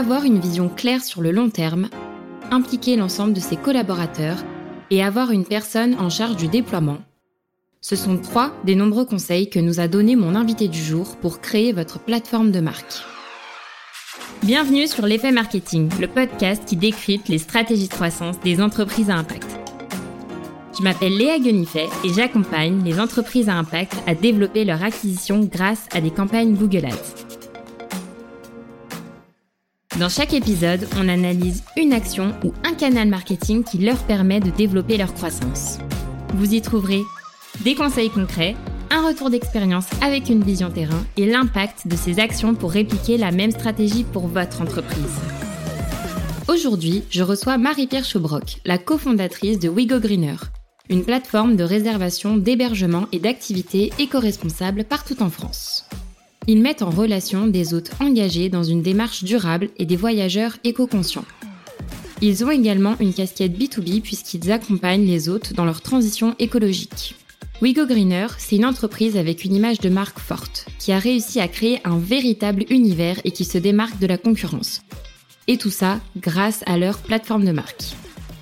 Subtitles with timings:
[0.00, 1.90] avoir une vision claire sur le long terme,
[2.50, 4.38] impliquer l'ensemble de ses collaborateurs
[4.90, 6.96] et avoir une personne en charge du déploiement.
[7.82, 11.42] Ce sont trois des nombreux conseils que nous a donné mon invité du jour pour
[11.42, 12.94] créer votre plateforme de marque.
[14.42, 19.16] Bienvenue sur l'effet marketing, le podcast qui décrypte les stratégies de croissance des entreprises à
[19.16, 19.50] impact.
[20.78, 25.84] Je m'appelle Léa Guenifet et j'accompagne les entreprises à impact à développer leur acquisition grâce
[25.92, 27.29] à des campagnes Google Ads.
[30.00, 34.48] Dans chaque épisode, on analyse une action ou un canal marketing qui leur permet de
[34.48, 35.76] développer leur croissance.
[36.32, 37.02] Vous y trouverez
[37.66, 38.56] des conseils concrets,
[38.90, 43.30] un retour d'expérience avec une vision terrain et l'impact de ces actions pour répliquer la
[43.30, 45.18] même stratégie pour votre entreprise.
[46.48, 50.36] Aujourd'hui, je reçois Marie-Pierre Chaubroc, la cofondatrice de Wigo Greener,
[50.88, 55.84] une plateforme de réservation, d'hébergement et d'activités éco-responsables partout en France.
[56.46, 61.24] Ils mettent en relation des hôtes engagés dans une démarche durable et des voyageurs éco-conscients.
[62.22, 67.14] Ils ont également une casquette B2B puisqu'ils accompagnent les hôtes dans leur transition écologique.
[67.62, 71.48] Wigo Greener, c'est une entreprise avec une image de marque forte, qui a réussi à
[71.48, 74.80] créer un véritable univers et qui se démarque de la concurrence.
[75.46, 77.84] Et tout ça grâce à leur plateforme de marque.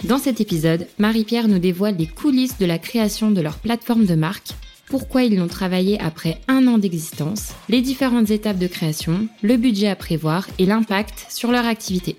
[0.04, 4.14] Dans cet épisode, Marie-Pierre nous dévoile les coulisses de la création de leur plateforme de
[4.14, 4.50] marque,
[4.88, 9.88] pourquoi ils l'ont travaillé après un an d'existence, les différentes étapes de création, le budget
[9.88, 12.16] à prévoir et l'impact sur leur activité.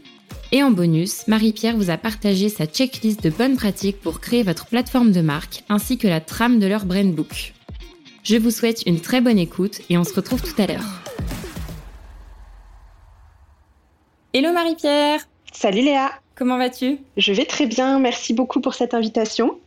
[0.52, 4.66] Et en bonus, Marie-Pierre vous a partagé sa checklist de bonnes pratiques pour créer votre
[4.66, 7.54] plateforme de marque ainsi que la trame de leur brand book.
[8.24, 11.02] Je vous souhaite une très bonne écoute et on se retrouve tout à l'heure.
[14.34, 17.00] Hello Marie-Pierre Salut Léa Comment vas-tu?
[17.18, 19.60] Je vais très bien, merci beaucoup pour cette invitation.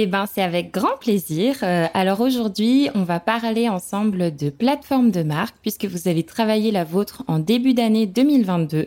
[0.00, 1.56] Eh ben, c'est avec grand plaisir.
[1.64, 6.70] Euh, alors aujourd'hui, on va parler ensemble de plateforme de marque puisque vous avez travaillé
[6.70, 8.86] la vôtre en début d'année 2022.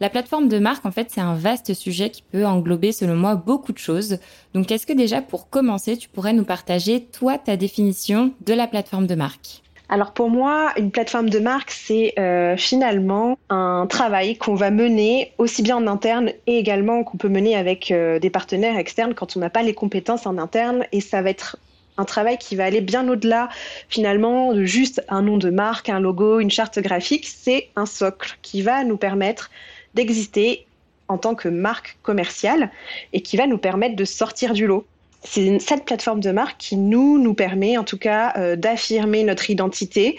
[0.00, 3.34] La plateforme de marque, en fait, c'est un vaste sujet qui peut englober, selon moi,
[3.34, 4.16] beaucoup de choses.
[4.54, 8.66] Donc, est-ce que déjà, pour commencer, tu pourrais nous partager, toi, ta définition de la
[8.66, 9.62] plateforme de marque?
[9.88, 15.32] Alors pour moi, une plateforme de marque, c'est euh, finalement un travail qu'on va mener
[15.38, 19.36] aussi bien en interne et également qu'on peut mener avec euh, des partenaires externes quand
[19.36, 20.84] on n'a pas les compétences en interne.
[20.90, 21.56] Et ça va être
[21.98, 23.48] un travail qui va aller bien au-delà
[23.88, 27.26] finalement de juste un nom de marque, un logo, une charte graphique.
[27.26, 29.50] C'est un socle qui va nous permettre
[29.94, 30.66] d'exister
[31.06, 32.72] en tant que marque commerciale
[33.12, 34.84] et qui va nous permettre de sortir du lot.
[35.22, 39.50] C'est cette plateforme de marque qui nous, nous permet en tout cas euh, d'affirmer notre
[39.50, 40.18] identité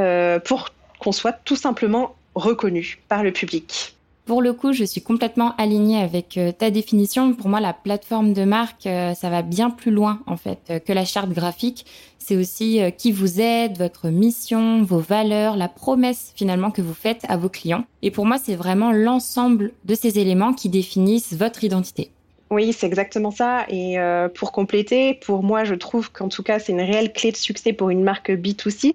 [0.00, 3.94] euh, pour qu'on soit tout simplement reconnu par le public.
[4.26, 7.34] Pour le coup, je suis complètement alignée avec euh, ta définition.
[7.34, 11.04] Pour moi, la plateforme de marque, ça va bien plus loin en fait que la
[11.04, 11.84] charte graphique.
[12.18, 17.20] C'est aussi qui vous êtes, votre mission, vos valeurs, la promesse finalement que vous faites
[17.28, 17.84] à vos clients.
[18.00, 22.10] Et pour moi, c'est vraiment l'ensemble de ces éléments qui définissent votre identité.
[22.50, 23.66] Oui, c'est exactement ça.
[23.68, 23.96] Et
[24.34, 27.72] pour compléter, pour moi, je trouve qu'en tout cas, c'est une réelle clé de succès
[27.72, 28.94] pour une marque B2C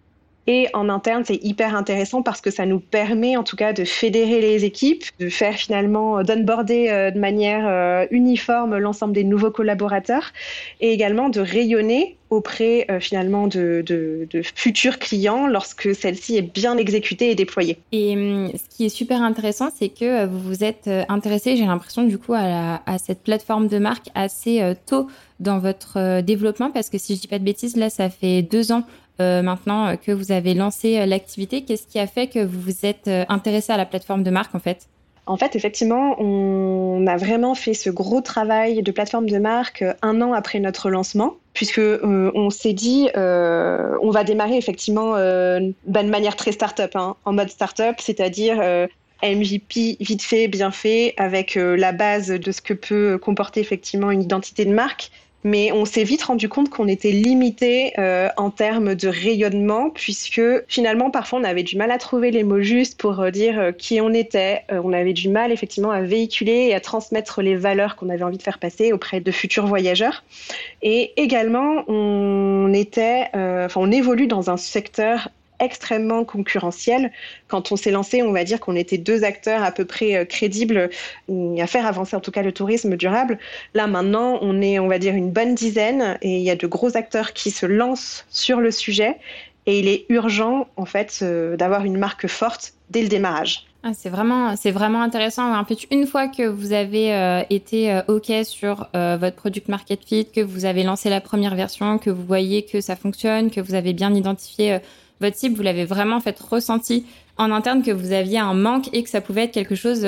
[0.52, 3.86] et en interne, c'est hyper intéressant parce que ça nous permet en tout cas de
[3.86, 9.24] fédérer les équipes, de faire finalement, euh, d'onboarder euh, de manière euh, uniforme l'ensemble des
[9.24, 10.32] nouveaux collaborateurs
[10.82, 13.84] et également de rayonner auprès finalement de,
[14.54, 17.80] futurs clients lorsque celle-ci est bien exécutée et déployée.
[17.92, 22.04] Et hum, ce qui est super intéressant, c'est que vous vous êtes intéressé, j'ai l'impression
[22.04, 25.08] du coup, à, à, cette plateforme de marque assez tôt
[25.40, 28.72] dans votre développement parce que si je dis pas de bêtises, là, ça fait deux
[28.72, 28.84] ans
[29.20, 31.64] maintenant euh, que vous avez lancé euh, l'activité.
[31.64, 34.60] Qu'est-ce qui a fait que vous vous êtes intéressé à la plateforme de marque en
[34.60, 34.88] fait?
[35.26, 40.22] En fait, effectivement, on a vraiment fait ce gros travail de plateforme de marque un
[40.22, 46.36] an après notre lancement, puisque on s'est dit, on va démarrer effectivement bah, de manière
[46.36, 48.88] très start-up, hein, en mode start-up, c'est-à-dire
[49.22, 54.24] MVP vite fait, bien fait, avec la base de ce que peut comporter effectivement une
[54.24, 55.12] identité de marque,
[55.44, 60.42] mais on s'est vite rendu compte qu'on était limité euh, en termes de rayonnement, puisque
[60.68, 63.72] finalement, parfois, on avait du mal à trouver les mots justes pour euh, dire euh,
[63.72, 64.64] qui on était.
[64.70, 68.38] on avait du mal, effectivement, à véhiculer et à transmettre les valeurs qu'on avait envie
[68.38, 70.24] de faire passer auprès de futurs voyageurs.
[70.82, 75.30] Et également, on était, on évolue dans un secteur
[75.60, 77.12] extrêmement concurrentiel.
[77.48, 80.26] Quand on s'est lancé, on va dire qu'on était deux acteurs à peu près euh,
[80.26, 80.90] crédibles
[81.60, 83.38] à faire avancer en tout cas le tourisme durable.
[83.74, 86.68] Là maintenant, on est, on va dire, une bonne dizaine et il y a de
[86.68, 89.18] gros acteurs qui se lancent sur le sujet
[89.66, 93.66] et il est urgent en fait euh, d'avoir une marque forte dès le démarrage.
[93.84, 95.58] Ah, c'est vraiment, c'est vraiment intéressant.
[95.58, 100.26] En fait, une fois que vous avez euh, été OK sur votre product market fit,
[100.26, 103.76] que vous avez lancé la première version, que vous voyez que ça fonctionne, que vous
[103.76, 104.80] avez bien identifié
[105.22, 107.06] votre cible, vous l'avez vraiment fait ressenti
[107.38, 110.06] en interne que vous aviez un manque et que ça pouvait être quelque chose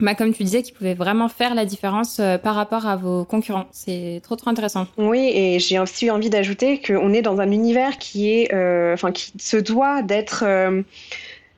[0.00, 3.24] bah, comme tu disais, qui pouvait vraiment faire la différence euh, par rapport à vos
[3.24, 3.66] concurrents.
[3.70, 4.88] C'est trop trop intéressant.
[4.98, 9.12] Oui, et j'ai aussi envie d'ajouter qu'on est dans un univers qui est, euh, enfin,
[9.12, 10.82] qui se doit d'être, euh,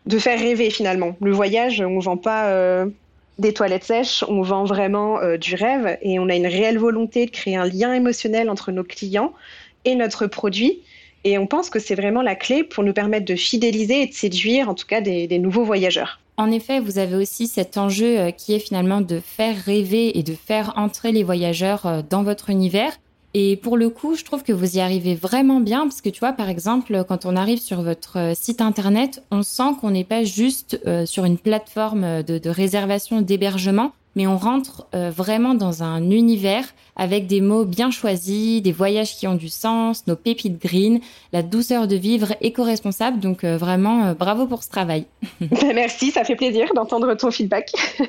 [0.04, 1.16] de faire rêver finalement.
[1.22, 2.84] Le voyage, on vend pas
[3.38, 7.30] des toilettes sèches, on vend vraiment du rêve, et on a une réelle volonté de
[7.30, 9.32] créer un lien émotionnel entre nos clients
[9.84, 10.82] et notre produit.
[11.24, 14.14] Et on pense que c'est vraiment la clé pour nous permettre de fidéliser et de
[14.14, 16.20] séduire, en tout cas, des nouveaux voyageurs.
[16.38, 20.22] En effet, vous avez aussi cet enjeu euh, qui est finalement de faire rêver et
[20.22, 22.92] de faire entrer les voyageurs euh, dans votre univers.
[23.38, 26.20] Et pour le coup, je trouve que vous y arrivez vraiment bien parce que tu
[26.20, 30.04] vois, par exemple, quand on arrive sur votre euh, site internet, on sent qu'on n'est
[30.04, 35.82] pas juste sur une plateforme de, de réservation d'hébergement, mais on rentre euh, vraiment dans
[35.82, 36.64] un univers
[36.96, 41.00] avec des mots bien choisis, des voyages qui ont du sens, nos pépites green,
[41.32, 43.20] la douceur de vivre éco-responsable.
[43.20, 45.04] Donc euh, vraiment, euh, bravo pour ce travail.
[45.40, 47.70] Ben, merci, ça fait plaisir d'entendre ton feedback.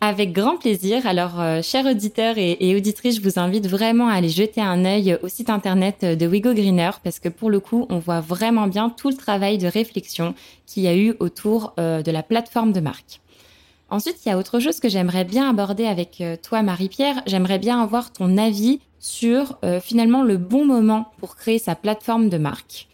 [0.00, 1.06] Avec grand plaisir.
[1.06, 5.28] Alors, chers auditeurs et, auditrices, je vous invite vraiment à aller jeter un œil au
[5.28, 9.10] site internet de Wigo Greener parce que pour le coup, on voit vraiment bien tout
[9.10, 10.34] le travail de réflexion
[10.66, 13.20] qu'il y a eu autour de la plateforme de marque.
[13.92, 17.22] Ensuite, il y a autre chose que j'aimerais bien aborder avec euh, toi, Marie-Pierre.
[17.26, 22.30] J'aimerais bien avoir ton avis sur euh, finalement le bon moment pour créer sa plateforme
[22.30, 22.88] de marque.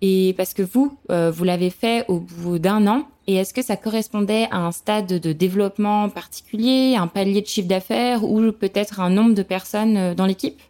[0.00, 3.62] Et parce que vous, euh, vous l'avez fait au bout d'un an, et est-ce que
[3.62, 9.00] ça correspondait à un stade de développement particulier, un palier de chiffre d'affaires ou peut-être
[9.00, 10.60] un nombre de personnes dans l'équipe?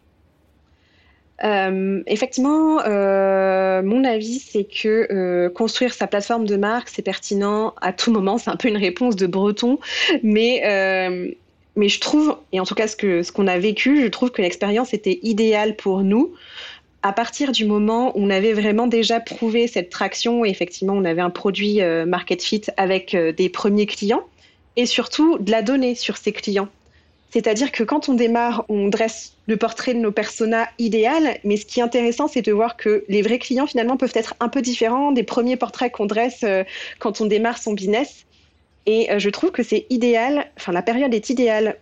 [1.43, 7.73] Euh, effectivement, euh, mon avis, c'est que euh, construire sa plateforme de marque, c'est pertinent
[7.81, 8.37] à tout moment.
[8.37, 9.79] C'est un peu une réponse de breton,
[10.21, 10.61] mais
[11.75, 14.43] mais je trouve, et en tout cas ce ce qu'on a vécu, je trouve que
[14.43, 16.33] l'expérience était idéale pour nous.
[17.03, 21.21] À partir du moment où on avait vraiment déjà prouvé cette traction, effectivement, on avait
[21.21, 24.23] un produit market fit avec des premiers clients,
[24.75, 26.69] et surtout de la donnée sur ces clients.
[27.33, 31.65] C'est-à-dire que quand on démarre, on dresse le portrait de nos personas idéales, mais ce
[31.65, 34.61] qui est intéressant, c'est de voir que les vrais clients, finalement, peuvent être un peu
[34.61, 36.63] différents des premiers portraits qu'on dresse euh,
[36.99, 38.25] quand on démarre son business.
[38.85, 41.77] Et euh, je trouve que c'est idéal, enfin, la période est idéale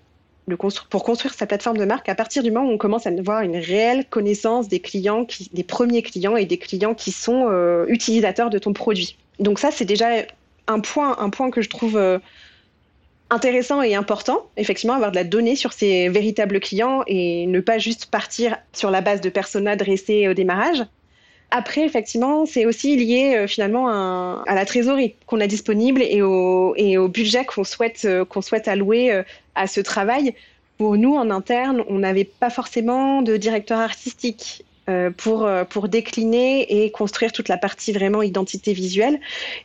[0.90, 3.42] pour construire sa plateforme de marque à partir du moment où on commence à avoir
[3.42, 8.50] une réelle connaissance des clients, des premiers clients et des clients qui sont euh, utilisateurs
[8.50, 9.18] de ton produit.
[9.40, 10.08] Donc ça, c'est déjà
[10.68, 11.98] un point, un point que je trouve
[13.32, 17.78] intéressant et important, effectivement, avoir de la donnée sur ses véritables clients et ne pas
[17.78, 20.84] juste partir sur la base de personas dressés au démarrage.
[21.52, 26.74] Après, effectivement, c'est aussi lié euh, finalement à, la trésorerie qu'on a disponible et au,
[26.78, 29.24] et au budget qu'on souhaite, euh, qu'on souhaite allouer euh,
[29.56, 30.34] à ce travail.
[30.78, 34.64] Pour nous, en interne, on n'avait pas forcément de directeur artistique
[35.16, 39.20] pour, euh, pour décliner et construire toute la partie vraiment identité visuelle.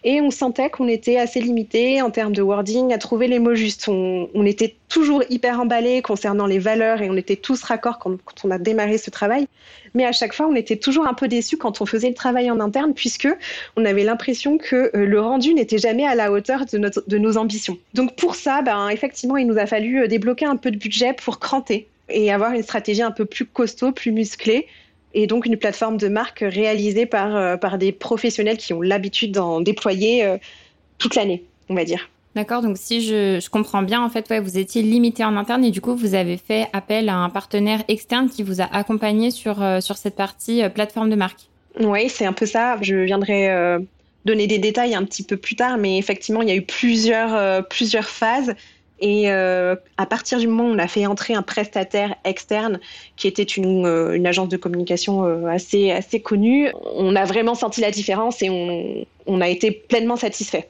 [0.05, 3.55] Et on sentait qu'on était assez limité en termes de wording à trouver les mots
[3.55, 3.89] justes.
[3.89, 8.51] On, était toujours hyper emballé concernant les valeurs et on était tous raccords quand, on
[8.51, 9.49] a démarré ce travail.
[9.95, 12.51] Mais à chaque fois, on était toujours un peu déçus quand on faisait le travail
[12.51, 13.29] en interne puisque
[13.77, 17.39] on avait l'impression que euh, le rendu n'était jamais à la hauteur de, de nos
[17.39, 17.79] ambitions.
[17.95, 21.41] Donc pour ça, ben, effectivement, il nous a fallu débloquer un peu de budget pour
[21.41, 24.67] cranter et avoir une stratégie un peu plus costaud, plus musclée
[25.17, 29.33] et donc une plateforme de marque réalisée par, euh, par des professionnels qui ont l'habitude
[29.33, 30.37] d'en déployer euh,
[30.99, 32.11] toute l'année, on va dire.
[32.35, 35.65] D'accord, donc si je, je, comprends bien, en fait, ouais, vous étiez limité en interne
[35.65, 39.31] et du coup, vous avez fait appel à un partenaire externe qui vous a accompagné
[39.31, 41.49] sur, euh, sur cette partie plateforme de marque.
[41.81, 42.77] Oui, c'est un peu ça.
[42.83, 43.51] Je viendrai
[44.27, 47.67] donner des détails un petit peu plus tard, mais effectivement, il y a eu plusieurs,
[47.69, 48.55] plusieurs phases.
[48.99, 52.81] Et euh, à partir du moment où on a fait entrer un prestataire externe
[53.17, 57.81] qui était une, euh, agence de communication euh, assez, assez connue, on a vraiment senti
[57.81, 60.69] la différence et on, a été pleinement satisfait.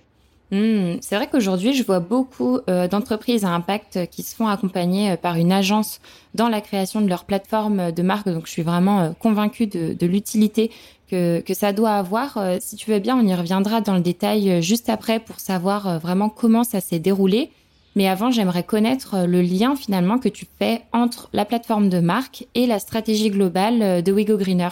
[0.50, 5.36] Mmh, c'est vrai qu'aujourd'hui, je vois beaucoup d'entreprises à impact qui se font accompagner par
[5.36, 6.00] une agence
[6.34, 8.28] dans la création de leur plateforme de marque.
[8.28, 10.70] Donc, je suis vraiment convaincue de, de l'utilité
[11.10, 12.38] que, que, ça doit avoir.
[12.60, 16.28] si tu veux bien, on y reviendra dans le détail juste après pour savoir vraiment
[16.28, 17.50] comment ça s'est déroulé.
[17.96, 21.98] Mais avant, j'aimerais connaître euh, le lien finalement que tu fais entre la plateforme de
[21.98, 24.68] marque et la stratégie globale euh, de Wigo Greener.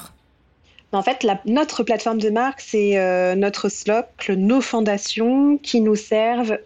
[0.92, 6.56] En fait, notre plateforme de marque, c'est euh, notre socle, nos fondations qui nous servent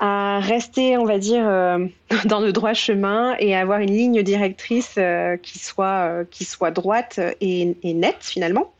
[0.00, 1.44] à rester, on va dire,
[2.24, 4.98] dans le droit chemin et avoir une ligne directrice
[5.42, 8.72] qui, soit, qui soit droite et, et nette finalement.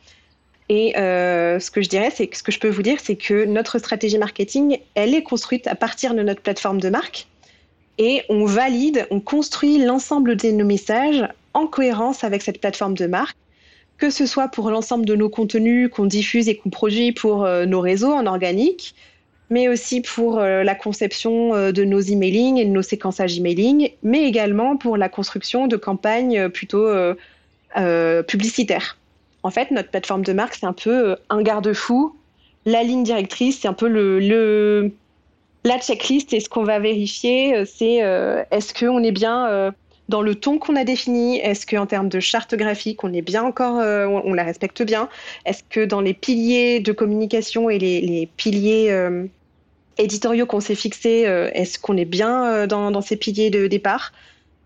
[0.69, 3.15] Et euh, ce que je dirais, c'est que ce que je peux vous dire, c'est
[3.15, 7.27] que notre stratégie marketing, elle est construite à partir de notre plateforme de marque
[7.97, 13.07] et on valide, on construit l'ensemble de nos messages en cohérence avec cette plateforme de
[13.07, 13.37] marque
[13.97, 17.81] que ce soit pour l'ensemble de nos contenus qu'on diffuse et qu'on produit pour nos
[17.81, 18.93] réseaux en organique,
[19.49, 24.77] mais aussi pour la conception de nos emailing et de nos séquençages emailing, mais également
[24.77, 26.87] pour la construction de campagnes plutôt
[28.27, 28.99] publicitaires.
[29.47, 32.13] En fait, notre plateforme de marque, c'est un peu un garde-fou.
[32.65, 34.91] La ligne directrice, c'est un peu le,
[35.63, 38.03] la checklist et ce qu'on va vérifier, c'est
[38.51, 39.73] est-ce qu'on est bien
[40.09, 41.37] dans le ton qu'on a défini?
[41.39, 45.09] Est-ce qu'en termes de charte graphique, on est bien encore, euh, on, la respecte bien?
[45.45, 49.25] Est-ce que dans les piliers de communication et les, piliers euh,
[49.97, 54.13] éditoriaux qu'on s'est fixés, euh, est-ce qu'on est bien dans, ces piliers de départ?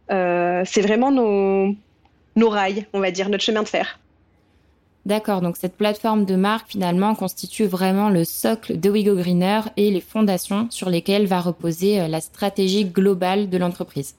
[0.10, 4.01] C'est vraiment nos rails, on va dire, notre chemin de fer.
[5.06, 9.90] D'accord, donc cette plateforme de marque finalement constitue vraiment le socle de Wigo Greener et
[9.90, 14.16] les fondations sur lesquelles va reposer la stratégie globale de l'entreprise.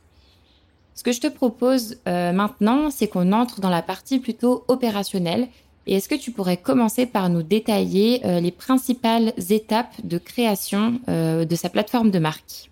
[0.94, 5.48] Ce que je te propose euh, maintenant, c'est qu'on entre dans la partie plutôt opérationnelle.
[5.86, 11.00] Et est-ce que tu pourrais commencer par nous détailler euh, les principales étapes de création
[11.08, 12.70] euh, de sa plateforme de marque?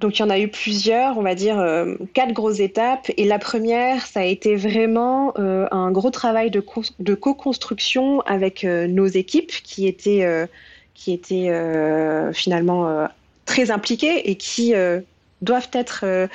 [0.00, 1.64] Donc il y en a eu plusieurs, on va dire
[2.14, 3.10] quatre grosses étapes.
[3.16, 6.60] Et la première, ça a été vraiment un gros travail de,
[7.14, 10.48] co-construction avec nos équipes qui étaient,
[10.94, 11.52] qui étaient
[12.32, 13.08] finalement
[13.44, 14.74] très impliquées et qui
[15.42, 16.26] doivent être euh,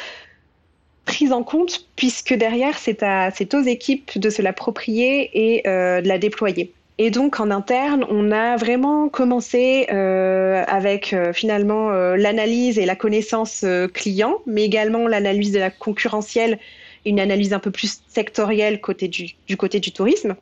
[1.05, 6.17] prises en compte puisque derrière, c'est aux équipes de se l'approprier et euh, de la
[6.17, 6.73] déployer.
[6.97, 13.65] Et donc en interne, on a vraiment commencé euh, avec finalement l'analyse et la connaissance
[13.93, 16.57] client, mais également l'analyse de la concurrentielle,
[17.05, 20.35] une analyse un peu plus sectorielle côté du, du côté du tourisme.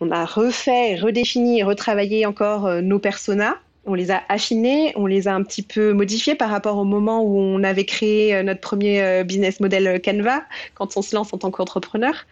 [0.00, 5.28] On a refait, redéfini et retravaillé encore nos personas on les a affinés, on les
[5.28, 8.60] a un petit peu modifiés par rapport au moment où on avait créé euh, notre
[8.60, 10.42] premier euh, business model euh, Canva,
[10.74, 12.26] quand on se lance en tant qu'entrepreneur.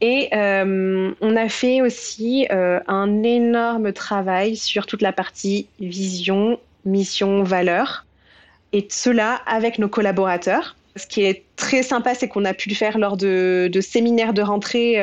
[0.00, 8.06] Et on a fait aussi un énorme travail sur toute la partie vision, mission, valeur.
[8.72, 10.76] Et cela avec nos collaborateurs.
[10.94, 14.42] Ce qui est très sympa, c'est qu'on a pu le faire lors de, séminaires de
[14.42, 14.98] rentrée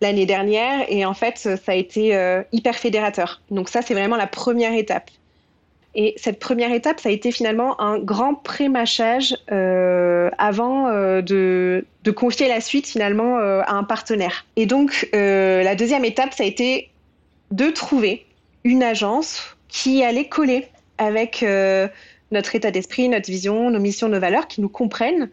[0.00, 3.40] l'année dernière et en fait ça a été euh, hyper fédérateur.
[3.50, 5.10] Donc ça c'est vraiment la première étape.
[5.94, 11.84] Et cette première étape, ça a été finalement un grand pré-mâchage euh, avant euh, de,
[12.14, 14.46] confier la suite finalement à un partenaire.
[14.56, 16.88] Et donc la deuxième étape, ça a été
[17.50, 18.24] de trouver
[18.64, 21.44] une agence qui allait coller avec
[22.32, 25.28] notre état d'esprit, notre vision, nos missions, nos valeurs, qui nous comprennent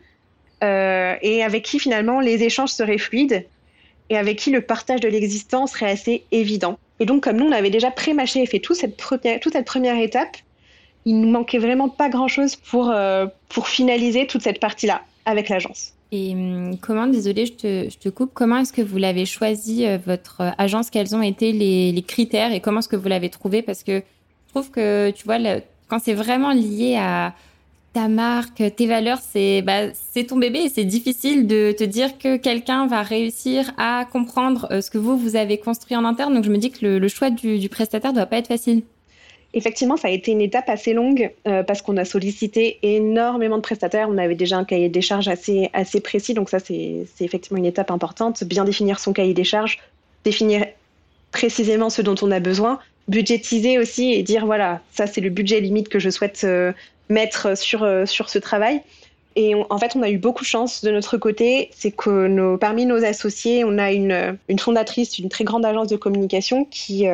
[0.62, 3.46] et avec qui finalement les échanges seraient fluides
[4.10, 6.78] et avec qui le partage de l'existence serait assez évident.
[7.00, 9.66] Et donc, comme nous, on avait déjà pré-mâché et fait toute cette première, toute cette
[9.66, 10.38] première étape,
[11.06, 15.94] il nous manquait vraiment pas grand-chose pour, euh, pour finaliser toute cette partie-là avec l'agence.
[16.12, 17.54] Et hum, comment, désolé, je
[17.98, 20.90] te, coupe, comment est-ce que vous l'avez choisi, euh, votre agence?
[20.90, 23.62] Quels ont été les, critères et comment est-ce que vous l'avez trouvé?
[23.62, 25.38] Parce que je trouve que, tu vois,
[25.88, 27.34] quand c'est vraiment lié à,
[27.96, 29.88] ta marque, tes valeurs, c'est bah,
[30.28, 34.82] ton bébé et c'est difficile de te dire que quelqu'un va réussir à comprendre euh,
[34.82, 36.34] ce que vous, vous avez construit en interne.
[36.36, 38.84] Donc je me dis que le, choix du, du prestataire doit pas être facile.
[39.58, 43.62] Effectivement, ça a été une étape assez longue euh, parce qu'on a sollicité énormément de
[43.62, 44.10] prestataires.
[44.10, 47.66] On avait déjà un cahier des charges assez, assez précis, donc ça c'est effectivement une
[47.66, 48.44] étape importante.
[48.44, 49.80] Bien définir son cahier des charges,
[50.26, 50.66] définir
[51.32, 55.62] précisément ce dont on a besoin, budgétiser aussi et dire voilà, ça c'est le budget
[55.62, 56.74] limite que je souhaite euh,
[57.08, 58.82] mettre sur, euh, sur ce travail.
[59.38, 61.70] Et en fait, on a eu beaucoup de chance de notre côté.
[61.74, 65.98] C'est que parmi nos associés, on a une, une fondatrice d'une très grande agence de
[65.98, 67.06] communication qui,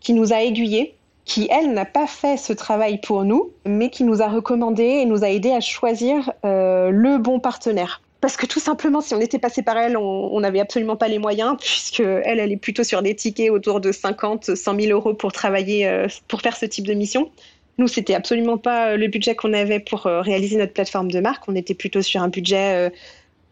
[0.00, 4.04] qui nous a aiguillés, qui, elle, n'a pas fait ce travail pour nous, mais qui
[4.04, 8.02] nous a recommandé et nous a aidé à choisir euh, le bon partenaire.
[8.20, 11.18] Parce que tout simplement, si on était passé par elle, on n'avait absolument pas les
[11.18, 15.12] moyens, puisque elle, elle est plutôt sur des tickets autour de 50, 100 000 euros
[15.12, 17.32] pour travailler, pour faire ce type de mission.
[17.78, 21.20] Nous, c'était absolument pas euh, le budget qu'on avait pour euh, réaliser notre plateforme de
[21.20, 21.48] marque.
[21.48, 22.90] On était plutôt sur un budget euh,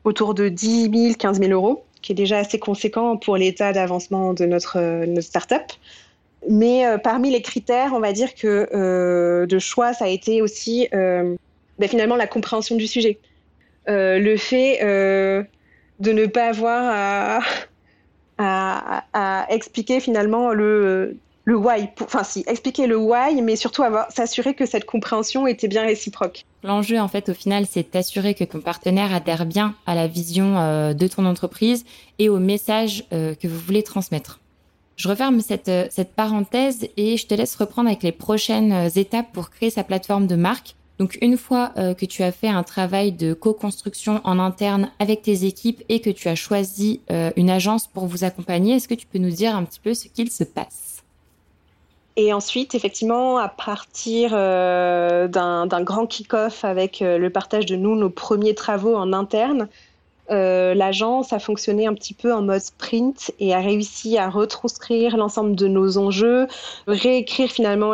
[0.05, 4.35] autour de 10 000, 15 000 euros, qui est déjà assez conséquent pour l'état d'avancement
[4.35, 5.73] de notre, notre start-up.
[6.49, 11.37] Mais parmi les critères, on va dire que de choix, ça a été aussi ben,
[11.87, 13.19] finalement la compréhension du sujet.
[13.87, 17.43] le fait de ne pas avoir
[18.39, 24.55] à, expliquer finalement le le why, enfin si, expliquer le why, mais surtout avoir s'assurer
[24.55, 26.45] que cette compréhension était bien réciproque.
[26.63, 30.59] L'enjeu, en fait, au final, c'est d'assurer que ton partenaire adhère bien à la vision
[30.59, 31.85] euh, de ton entreprise
[32.19, 34.39] et au message euh, que vous voulez transmettre.
[35.01, 39.33] Je referme cette, euh, cette parenthèse et je te laisse reprendre avec les prochaines étapes
[39.33, 40.75] pour créer sa plateforme de marque.
[40.99, 45.23] Donc une fois euh, que tu as fait un travail de co-construction en interne avec
[45.23, 48.95] tes équipes et que tu as choisi euh, une agence pour vous accompagner, est-ce que
[48.95, 51.03] tu peux nous dire un petit peu ce qu'il se passe?
[52.17, 58.11] Et ensuite, effectivement, à partir euh, d'un grand kick-off avec le partage de nous, nos
[58.11, 59.69] premiers travaux en interne,
[60.31, 65.17] euh, l'agence a fonctionné un petit peu en mode sprint et a réussi à retranscrire
[65.17, 66.47] l'ensemble de nos enjeux,
[66.87, 67.93] réécrire finalement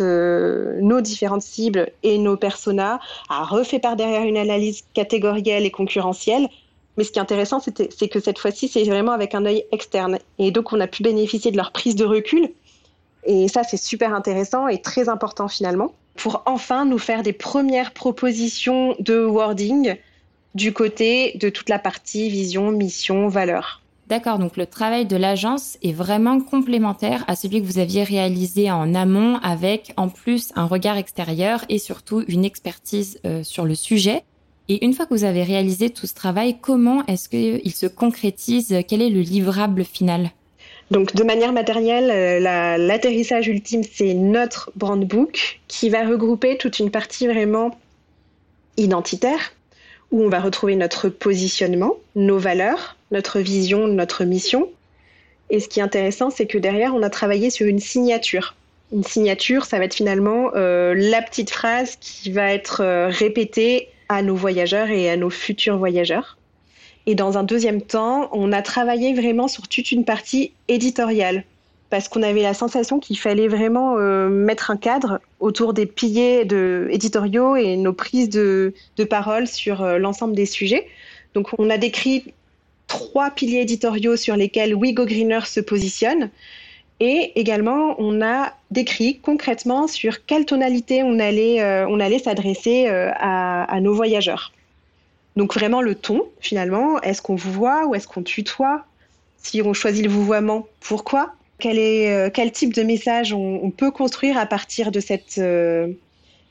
[0.00, 5.70] euh, nos différentes cibles et nos personas, a refait par derrière une analyse catégorielle et
[5.70, 6.48] concurrentielle.
[6.96, 10.18] Mais ce qui est intéressant, c'est que cette fois-ci, c'est vraiment avec un œil externe.
[10.38, 12.50] Et donc, on a pu bénéficier de leur prise de recul.
[13.24, 17.92] Et ça, c'est super intéressant et très important finalement, pour enfin nous faire des premières
[17.92, 19.96] propositions de wording
[20.54, 23.82] du côté de toute la partie vision, mission, valeur.
[24.06, 28.70] D'accord, donc le travail de l'agence est vraiment complémentaire à celui que vous aviez réalisé
[28.70, 33.74] en amont avec en plus un regard extérieur et surtout une expertise euh, sur le
[33.74, 34.22] sujet.
[34.68, 38.74] Et une fois que vous avez réalisé tout ce travail, comment est-ce qu'il se concrétise
[38.88, 40.30] Quel est le livrable final?
[40.90, 46.78] Donc, de manière matérielle, euh, l'atterrissage ultime, c'est notre brand book qui va regrouper toute
[46.78, 47.76] une partie vraiment
[48.76, 49.52] identitaire,
[50.10, 54.68] où on va retrouver notre positionnement, nos valeurs, notre vision, notre mission.
[55.50, 58.54] Et ce qui est intéressant, c'est que derrière, on a travaillé sur une signature.
[58.92, 63.88] Une signature, ça va être finalement euh, la petite phrase qui va être euh, répétée
[64.08, 66.36] à nos voyageurs et à nos futurs voyageurs.
[67.06, 71.44] Et dans un deuxième temps, on a travaillé vraiment sur toute une partie éditoriale
[71.90, 76.44] parce qu'on avait la sensation qu'il fallait vraiment euh, mettre un cadre autour des piliers
[76.44, 78.72] de, éditoriaux et nos prises de,
[79.08, 80.86] parole sur euh, l'ensemble des sujets.
[81.34, 82.32] Donc on a décrit
[82.86, 86.30] trois piliers éditoriaux sur lesquels We Go Greener se positionne.
[87.00, 93.64] Et également, on a décrit concrètement sur quelle tonalité on allait, euh, allait s'adresser à,
[93.64, 94.52] à, nos voyageurs.
[95.36, 98.84] Donc vraiment le ton, finalement, est-ce qu'on vous voit ou est-ce qu'on tutoie?
[99.36, 101.34] Si on choisit le vouvoiement, pourquoi?
[101.58, 105.88] Quel, est, euh, quel type de message on, peut construire à partir de cette, euh,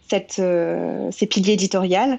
[0.10, 2.18] cette, euh, ces piliers éditoriaux.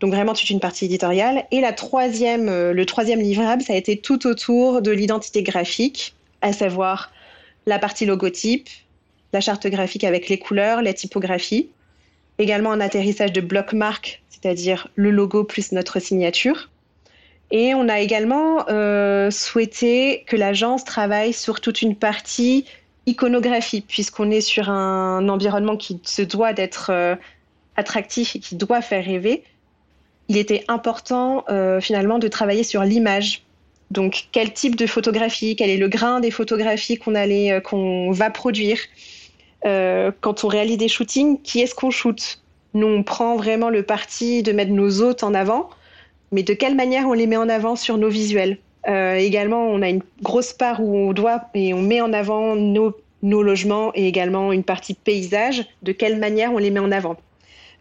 [0.00, 1.44] Donc vraiment toute une partie éditoriale.
[1.50, 6.54] Et la troisième, le troisième livrable, ça a été tout autour de l'identité graphique, à
[6.54, 7.12] savoir
[7.66, 8.68] la partie logotype,
[9.34, 11.68] la charte graphique avec les couleurs, la typographie.
[12.38, 16.70] Également un atterrissage de bloc marque, c'est-à-dire le logo plus notre signature.
[17.50, 22.64] Et on a également euh, souhaité que l'agence travaille sur toute une partie
[23.06, 27.16] iconographie, puisqu'on est sur un environnement qui se doit d'être euh,
[27.76, 29.42] attractif et qui doit faire rêver.
[30.28, 33.42] Il était important euh, finalement de travailler sur l'image.
[33.90, 38.30] Donc, quel type de photographie, quel est le grain des photographies qu'on allait, qu'on va
[38.30, 38.78] produire.
[39.64, 42.40] quand on réalise des shootings, qui est-ce qu'on shoot?
[42.74, 45.70] Nous, on prend vraiment le parti de mettre nos hôtes en avant
[46.32, 48.58] mais de quelle manière on les met en avant sur nos visuels.
[48.88, 52.56] Euh, également, on a une grosse part où on doit et on met en avant
[52.56, 57.16] nos, logements et également une partie paysage, de quelle manière on les met en avant.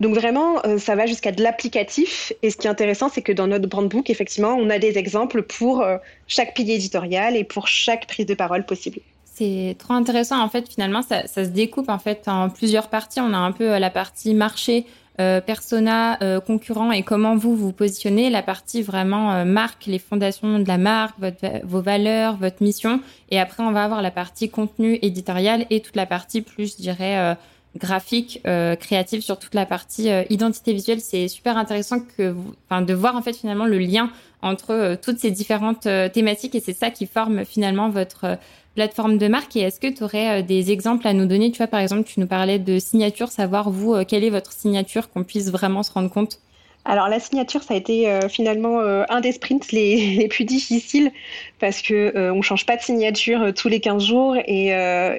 [0.01, 2.33] Donc vraiment, euh, ça va jusqu'à de l'applicatif.
[2.41, 4.97] Et ce qui est intéressant, c'est que dans notre brand book, effectivement, on a des
[4.97, 8.99] exemples pour euh, chaque pilier éditorial et pour chaque prise de parole possible.
[9.25, 10.41] C'est trop intéressant.
[10.41, 13.21] En fait, finalement, ça, ça, se découpe en fait en plusieurs parties.
[13.21, 14.85] On a un peu la partie marché
[15.19, 19.99] euh, persona, euh, concurrent et comment vous vous positionnez, la partie vraiment euh, marque, les
[19.99, 21.15] fondations de la marque,
[21.63, 23.01] vos valeurs, votre mission.
[23.29, 26.81] Et après, on va avoir la partie contenu éditorial et toute la partie plus, je
[26.81, 27.37] dirais,
[27.75, 28.41] graphique,
[28.79, 31.01] créative sur toute la partie identité visuelle.
[31.01, 34.09] C'est super intéressant que vous, de voir en fait finalement le lien
[34.41, 38.37] entre toutes ces différentes thématiques et c'est ça qui forme finalement votre
[38.79, 41.51] plateforme de marque et est-ce que tu aurais euh, des exemples à nous donner?
[41.51, 44.53] Tu vois, par exemple, tu nous parlais de signature, savoir vous, euh, quelle est votre
[44.53, 46.39] signature, qu'on puisse vraiment se rendre compte?
[46.85, 51.11] Alors la signature, ça a été euh, finalement un des sprints les, les, plus difficiles
[51.59, 54.67] parce que euh, on change pas de signature tous les 15 jours et,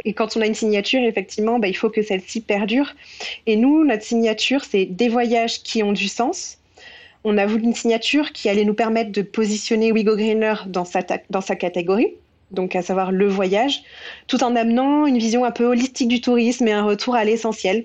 [0.04, 2.94] et, quand on a une signature, effectivement, bah, il faut que celle-ci perdure.
[3.46, 6.56] Et nous, notre signature, c'est des voyages qui ont du sens.
[7.24, 11.00] On a voulu une signature qui allait nous permettre de positionner Wigo Greener dans sa,
[11.28, 12.14] dans sa catégorie
[12.50, 13.82] donc à savoir le voyage,
[14.26, 17.84] tout en amenant une vision un peu holistique du tourisme et un retour à l'essentiel.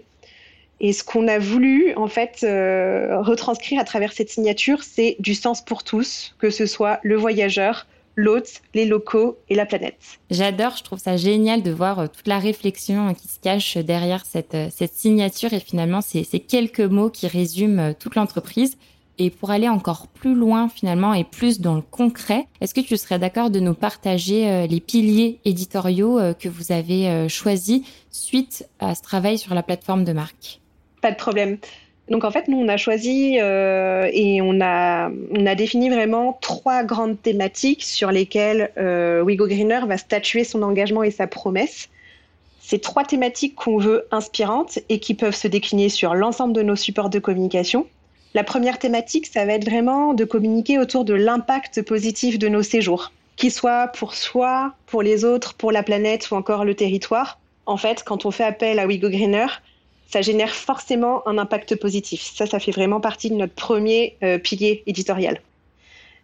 [0.81, 5.33] Et ce qu'on a voulu en fait euh, retranscrire à travers cette signature, c'est du
[5.33, 10.19] sens pour tous, que ce soit le voyageur, l'hôte, les locaux et la planète.
[10.31, 14.25] J'adore, je trouve ça génial de voir euh, toute la réflexion qui se cache derrière
[14.25, 18.77] cette, euh, cette signature et finalement ces quelques mots qui résument toute l'entreprise.
[19.17, 22.97] Et pour aller encore plus loin finalement et plus dans le concret, est-ce que tu
[22.97, 27.81] serais d'accord de nous partager euh, les piliers éditoriaux euh, que vous avez euh, choisis
[28.11, 30.59] suite à ce travail sur la plateforme de marque?
[31.01, 31.57] Pas de problème.
[32.09, 36.83] Donc en fait, nous, on a choisi et on a, on a défini vraiment trois
[36.83, 41.89] grandes thématiques sur lesquelles euh, Wigo Greener va statuer son engagement et sa promesse.
[42.59, 46.75] Ces trois thématiques qu'on veut inspirantes et qui peuvent se décliner sur l'ensemble de nos
[46.75, 47.87] supports de communication.
[48.35, 52.63] La première thématique, ça va être vraiment de communiquer autour de l'impact positif de nos
[52.63, 57.39] séjours, qu'il soit pour soi, pour les autres, pour la planète ou encore le territoire.
[57.65, 59.45] En fait, quand on fait appel à Wigo Greener,
[60.11, 62.29] ça génère forcément un impact positif.
[62.35, 65.39] Ça, ça fait vraiment partie de notre premier euh, pilier éditorial.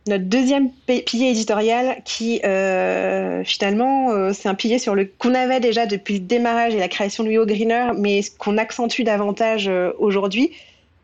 [0.06, 5.62] Notre deuxième pilier éditorial, qui euh, finalement, euh, c'est un pilier sur le qu'on avait
[5.62, 10.52] déjà depuis le démarrage et la création de Wio Greener, mais qu'on accentue davantage aujourd'hui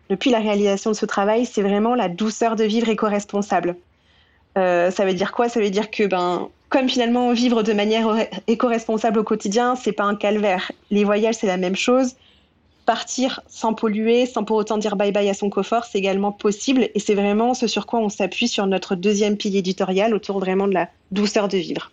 [0.09, 3.75] depuis la réalisation de ce travail, c'est vraiment la douceur de vivre éco-responsable.
[4.55, 5.49] ça veut dire quoi?
[5.49, 10.03] Ça veut dire que ben comme finalement vivre de manière éco-responsable au quotidien, c'est pas
[10.03, 10.71] un calvaire.
[10.91, 12.15] Les voyages, c'est la même chose
[12.87, 16.89] partir sans polluer, sans pour autant dire bye bye à son confort, c'est également possible.
[16.95, 20.67] Et c'est vraiment ce sur quoi on s'appuie sur notre deuxième pilier éditorial, autour vraiment
[20.67, 21.91] de la douceur de vivre.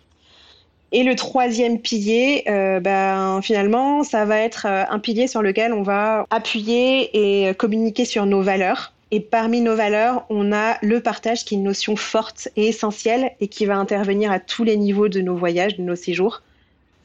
[0.97, 5.73] Et le troisième pilier, euh, ben, finalement, ça va être euh, un pilier sur lequel
[5.73, 8.93] on va appuyer et communiquer sur nos valeurs.
[9.11, 13.31] Et parmi nos valeurs, on a le partage qui est une notion forte et essentielle
[13.41, 16.43] et qui va intervenir à tous les niveaux de nos voyages, de nos séjours.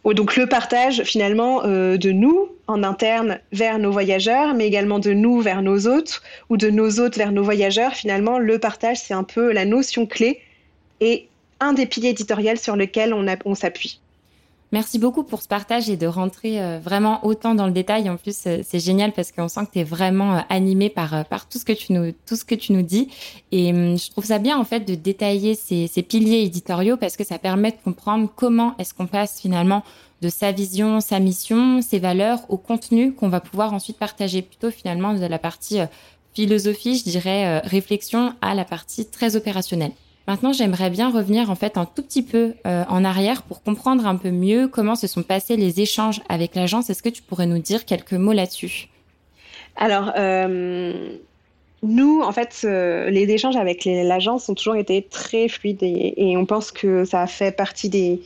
[0.05, 5.13] Donc le partage finalement euh, de nous en interne vers nos voyageurs, mais également de
[5.13, 7.95] nous vers nos hôtes ou de nos hôtes vers nos voyageurs.
[7.95, 10.41] Finalement, le partage, c'est un peu la notion clé
[11.61, 14.01] un des piliers éditoriaux sur lequel on, s'appuie.
[14.73, 18.09] Merci beaucoup pour ce partage et de rentrer euh, vraiment autant dans le détail.
[18.09, 21.25] En plus, euh, c'est génial parce qu'on sent que tu es vraiment euh, animé par,
[21.27, 23.09] par tout, ce que tu nous, tout ce que tu nous dis.
[23.51, 27.17] Et hum, je trouve ça bien, en fait, de détailler ces, ces piliers éditoriaux parce
[27.17, 29.83] que ça permet de comprendre comment est-ce qu'on passe finalement
[30.23, 34.71] de sa vision, sa mission, ses valeurs au contenu qu'on va pouvoir ensuite partager plutôt
[34.71, 35.79] finalement de la partie
[36.35, 39.93] philosophie, je dirais, réflexion à la partie très opérationnelle.
[40.27, 44.07] Maintenant, j'aimerais bien revenir en fait un tout petit peu euh, en arrière pour comprendre
[44.07, 46.91] un peu mieux comment se sont passés les échanges avec l'agence.
[46.91, 48.89] Est-ce que tu pourrais nous dire quelques mots là-dessus?
[49.77, 51.17] Alors, euh,
[51.83, 56.45] nous, en fait, euh, les échanges avec l'agence ont toujours été très fluides et, on
[56.45, 58.21] pense que ça fait partie des,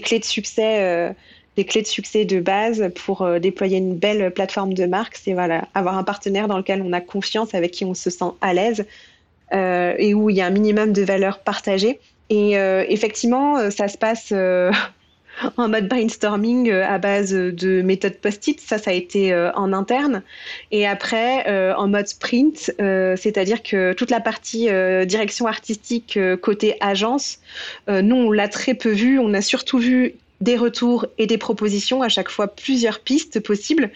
[0.00, 1.14] clés de succès.
[1.56, 5.66] des clés de succès de base pour déployer une belle plateforme de marque, c'est voilà,
[5.74, 8.84] avoir un partenaire dans lequel on a confiance, avec qui on se sent à l'aise,
[9.52, 12.00] et où il y a un minimum de valeurs partagées.
[12.30, 14.32] Et euh, effectivement, euh, ça se passe
[15.56, 18.60] en mode brainstorming à base de méthode post-it.
[18.60, 20.22] Ça, ça a été en interne.
[20.72, 24.68] Et après, en mode sprint, c'est-à-dire que toute la partie
[25.06, 27.38] direction artistique côté agence,
[27.86, 29.20] nous, on l'a très peu vu.
[29.20, 33.90] On a surtout vu des retours et des propositions, à chaque fois plusieurs pistes possibles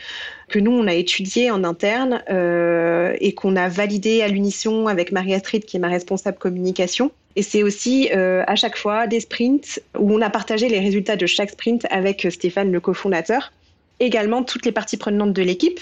[0.52, 5.10] que nous, on a étudiées en interne euh, et qu'on a validées à l'unisson avec
[5.10, 7.10] Marie-Astrid, qui est ma responsable communication.
[7.34, 11.16] Et c'est aussi euh, à chaque fois des sprints où on a partagé les résultats
[11.16, 13.52] de chaque sprint avec Stéphane, le cofondateur.
[13.98, 15.80] Également toutes les parties prenantes de l'équipe.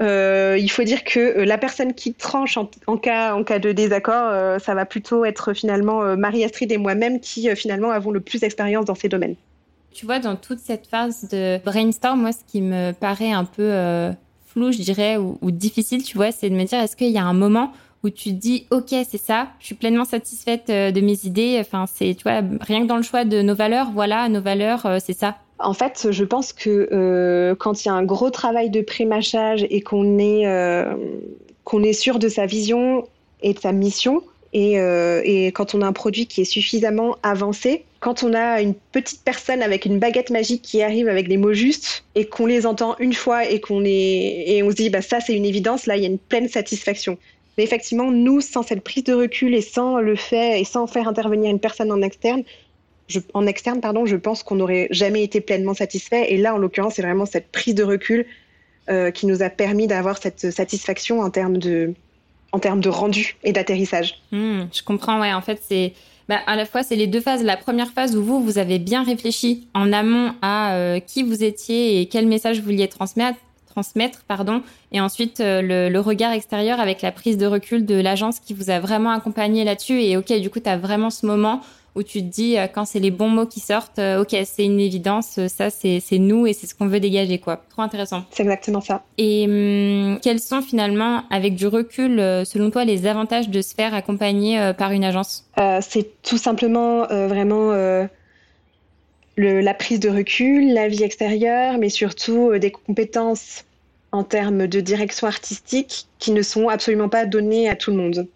[0.00, 4.60] Euh, il faut dire que la personne qui tranche en, cas, en cas de désaccord,
[4.60, 8.94] ça va plutôt être finalement Marie-Astrid et moi-même qui finalement avons le plus d'expérience dans
[8.94, 9.34] ces domaines.
[9.92, 13.62] Tu vois, dans toute cette phase de brainstorm, moi, ce qui me paraît un peu
[13.62, 14.12] euh,
[14.46, 17.24] flou, je dirais, ou, difficile, tu vois, c'est de me dire, est-ce qu'il y a
[17.24, 17.72] un moment
[18.04, 21.58] où tu dis, OK, c'est ça, je suis pleinement satisfaite euh, de mes idées.
[21.60, 24.86] Enfin, c'est, tu vois, rien que dans le choix de nos valeurs, voilà, nos valeurs,
[24.86, 25.36] euh, c'est ça.
[25.58, 29.82] En fait, je pense que quand il y a un gros travail de pré-mâchage et
[29.82, 30.46] qu'on est,
[31.64, 33.06] qu'on est sûr de sa vision
[33.42, 34.22] et de sa mission,
[34.54, 39.22] et, quand on a un produit qui est suffisamment avancé, quand on a une petite
[39.24, 42.96] personne avec une baguette magique qui arrive avec les mots justes et qu'on les entend
[42.98, 45.96] une fois et qu'on est et on se dit bah ça c'est une évidence, là
[45.96, 47.18] il y a une pleine satisfaction.
[47.58, 51.06] Mais effectivement, nous, sans cette prise de recul et sans le fait et sans faire
[51.06, 52.42] intervenir une personne en externe,
[53.08, 56.32] je, en externe pardon, je pense qu'on n'aurait jamais été pleinement satisfait.
[56.32, 58.24] Et là, en l'occurrence, c'est vraiment cette prise de recul
[58.88, 61.92] euh, qui nous a permis d'avoir cette satisfaction en termes de
[62.52, 64.20] en termes de rendu et d'atterrissage.
[64.32, 65.32] Hmm, je comprends, ouais.
[65.32, 65.92] En fait, c'est
[66.30, 67.42] bah, à la fois, c'est les deux phases.
[67.42, 71.42] La première phase où vous, vous avez bien réfléchi en amont à euh, qui vous
[71.42, 73.40] étiez et quel message vous vouliez transmettre.
[74.92, 78.54] Et ensuite, euh, le, le, regard extérieur avec la prise de recul de l'agence qui
[78.54, 80.00] vous a vraiment accompagné là-dessus.
[80.02, 81.62] Et OK, du coup, tu as vraiment ce moment
[81.94, 84.64] où tu te dis euh, quand c'est les bons mots qui sortent, euh, ok, c'est
[84.64, 87.62] une évidence, euh, ça c'est nous et c'est ce qu'on veut dégager quoi.
[87.70, 88.24] Trop intéressant.
[88.30, 89.02] C'est exactement ça.
[89.18, 93.94] Et hum, quels sont finalement, avec du recul, selon toi, les avantages de se faire
[93.94, 95.46] accompagner par une agence?
[95.80, 97.72] C'est tout simplement vraiment
[99.36, 103.64] le, la prise de recul, la vie extérieure, mais surtout des compétences
[104.12, 108.26] en termes de direction artistique qui ne sont absolument pas donnés à tout le monde.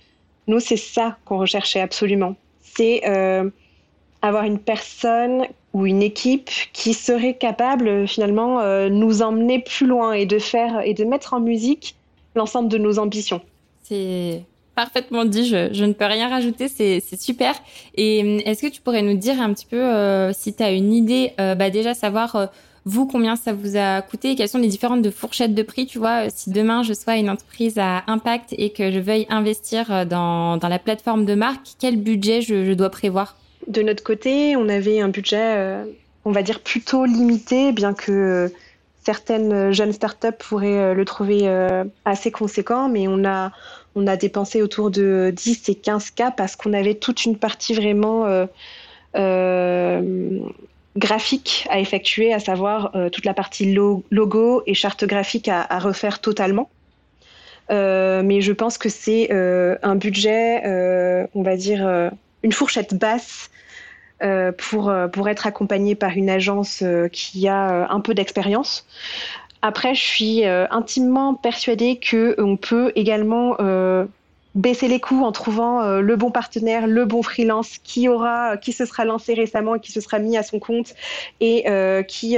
[0.46, 2.36] Nous, c'est ça qu'on recherchait absolument.
[2.76, 3.48] C'est euh,
[4.22, 10.12] avoir une personne ou une équipe qui serait capable finalement euh, nous emmener plus loin
[10.12, 11.96] et de faire et de mettre en musique
[12.34, 13.42] l'ensemble de nos ambitions.
[13.82, 14.42] C'est
[14.74, 17.54] parfaitement dit, je, ne peux rien rajouter, c'est super.
[17.96, 20.70] Et euh, est-ce que tu pourrais nous dire un petit peu euh, si tu as
[20.70, 22.48] une idée, bah déjà savoir
[22.86, 26.28] vous combien ça vous a coûté quelles sont les différentes fourchettes de prix, tu vois,
[26.28, 30.68] si demain je sois une entreprise à impact et que je veuille investir dans, dans
[30.68, 33.36] la plateforme de marque, quel budget je, dois prévoir?
[33.68, 35.84] De notre côté, on avait un budget, euh,
[36.26, 38.48] on va dire, plutôt limité, bien que euh,
[39.02, 41.48] certaines jeunes startups pourraient euh, le trouver
[42.04, 43.52] assez conséquent, mais on a,
[43.94, 47.72] on a dépensé autour de 10 et 15 cas parce qu'on avait toute une partie
[47.72, 48.26] vraiment
[50.96, 56.70] graphique à effectuer, à savoir toute la partie logo et charte graphique à, refaire totalement.
[57.68, 60.62] mais je pense que c'est un budget,
[61.34, 62.10] on va dire,
[62.44, 63.50] une fourchette basse
[64.22, 68.86] euh, pour, euh, pour être accompagné par une agence euh, qui a un peu d'expérience.
[69.60, 73.56] Après, je suis intimement persuadée qu'on peut également
[74.54, 78.86] baisser les coûts en trouvant le bon partenaire, le bon freelance qui aura, qui se
[78.86, 80.94] sera lancé récemment et qui se sera mis à son compte
[81.40, 81.64] et
[82.06, 82.36] qui,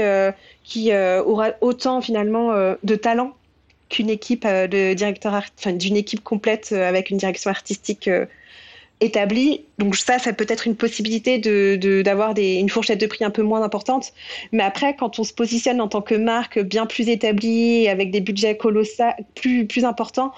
[0.65, 2.53] qui aura autant finalement
[2.83, 3.35] de talent
[3.89, 8.09] qu'une équipe de directeur, enfin d'une équipe complète avec une direction artistique
[9.01, 9.65] établi.
[9.79, 13.43] Donc ça, ça peut être une possibilité de d'avoir une fourchette de prix un peu
[13.43, 14.13] moins importante.
[14.53, 18.21] Mais après, quand on se positionne en tant que marque bien plus établie, avec des
[18.21, 20.33] budgets colossaux, plus plus importants,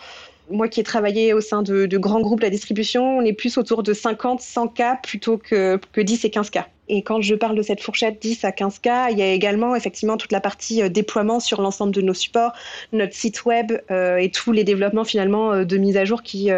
[0.50, 3.58] moi qui ai travaillé au sein de, grands groupes de la distribution, on est plus
[3.58, 6.66] autour de 50, 100 cas plutôt que, que 10 et 15 cas.
[6.88, 9.76] Et quand je parle de cette fourchette 10 à 15 cas, il y a également
[9.76, 12.52] effectivement toute la partie euh, déploiement sur l'ensemble de nos supports,
[12.92, 16.50] notre site web euh, et tous les développements finalement euh, de mise à jour qui,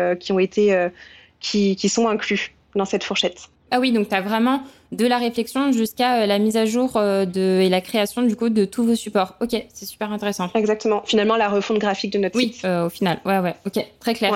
[1.41, 3.49] qui, sont inclus dans cette fourchette.
[3.71, 6.97] Ah oui, donc tu as vraiment de la réflexion jusqu'à euh, la mise à jour
[6.97, 9.37] euh, de, et la création du coup de tous vos supports.
[9.41, 10.51] Ok, c'est super intéressant.
[10.55, 11.03] Exactement.
[11.07, 12.61] Finalement, la refonte graphique de notre site.
[12.65, 13.21] Oui, euh, au final.
[13.25, 13.55] Ouais, ouais.
[13.67, 14.33] Ok, très clair.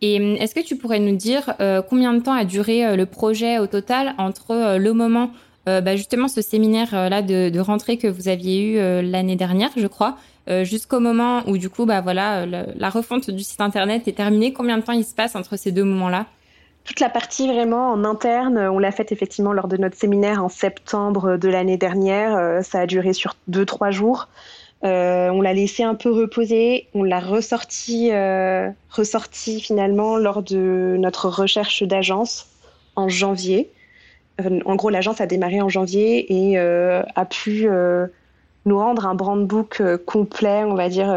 [0.00, 1.54] Et hum, est-ce que tu pourrais nous dire
[1.88, 5.30] combien de temps a duré le projet au total entre le moment,
[5.66, 9.86] bah, justement, ce séminaire là de, de, rentrée que vous aviez eu l'année dernière, je
[9.86, 10.16] crois,
[10.64, 14.52] jusqu'au moment où du coup, bah voilà, la refonte du site internet est terminée?
[14.52, 16.26] Combien de temps il se passe entre ces deux moments-là?
[16.84, 20.48] Toute la partie vraiment en interne, on l'a faite effectivement lors de notre séminaire en
[20.48, 22.36] septembre de l'année dernière.
[22.36, 24.28] Euh, ça a duré sur deux, trois jours.
[24.84, 26.88] Euh, on l'a laissé un peu reposer.
[26.94, 32.48] On l'a ressorti, euh, ressorti finalement lors de notre recherche d'agence
[32.96, 33.70] en janvier.
[34.64, 37.68] en gros, l'agence a démarré en janvier et a pu
[38.64, 41.14] nous rendre un brand book complet, on va dire,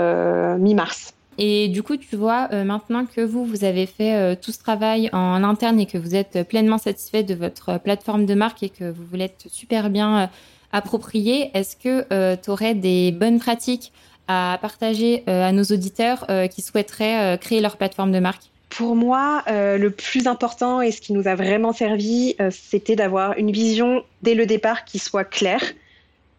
[0.60, 1.16] mi-mars.
[1.38, 4.60] Et du coup, tu vois, euh, maintenant que vous, vous avez fait euh, tout ce
[4.60, 8.70] travail en interne et que vous êtes pleinement satisfait de votre plateforme de marque et
[8.70, 10.28] que vous voulez être super bien euh,
[10.72, 13.94] approprié, est-ce que tu aurais des bonnes pratiques
[14.28, 18.42] à partager à nos auditeurs qui souhaiteraient créer leur plateforme de marque?
[18.68, 23.52] Pour moi, le plus important et ce qui nous a vraiment servi, c'était d'avoir une
[23.52, 25.64] vision dès le départ qui soit claire,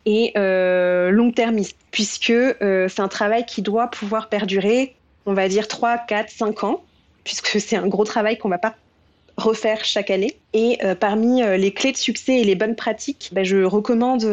[0.07, 4.95] et euh, long-termiste, puisque euh, c'est un travail qui doit pouvoir perdurer,
[5.27, 6.85] on va dire 3, 4, 5 ans,
[7.25, 8.77] puisque c'est un gros travail qu'on ne va pas
[9.37, 10.39] refaire chaque année.
[10.55, 14.25] Et euh, parmi les clés de succès et les bonnes pratiques, ben, je recommande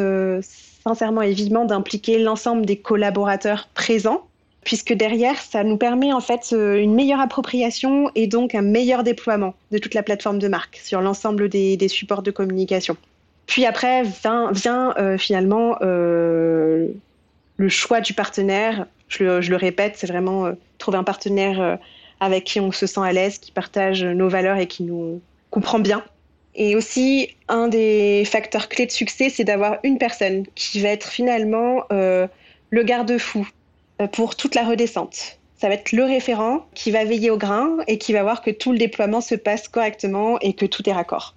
[0.41, 4.27] sincèrement et vivement d'impliquer l'ensemble des collaborateurs présents,
[4.63, 9.55] puisque derrière, ça nous permet en fait une meilleure appropriation et donc un meilleur déploiement
[9.71, 12.95] de toute la plateforme de marque sur l'ensemble des supports de communication.
[13.45, 16.87] Puis après vient, euh, finalement euh,
[17.57, 18.87] le choix du partenaire.
[19.09, 21.77] Je le, répète, c'est vraiment euh, trouver un partenaire
[22.19, 25.79] avec qui on se sent à l'aise, qui partage nos valeurs et qui nous comprend
[25.79, 26.03] bien.
[26.55, 31.09] Et aussi, un des facteurs clés de succès, c'est d'avoir une personne qui va être
[31.09, 33.47] finalement le garde-fou
[34.13, 35.37] pour toute la redescente.
[35.57, 38.51] Ça va être le référent qui va veiller au grain et qui va voir que
[38.51, 41.35] tout le déploiement se passe correctement et que tout est raccord.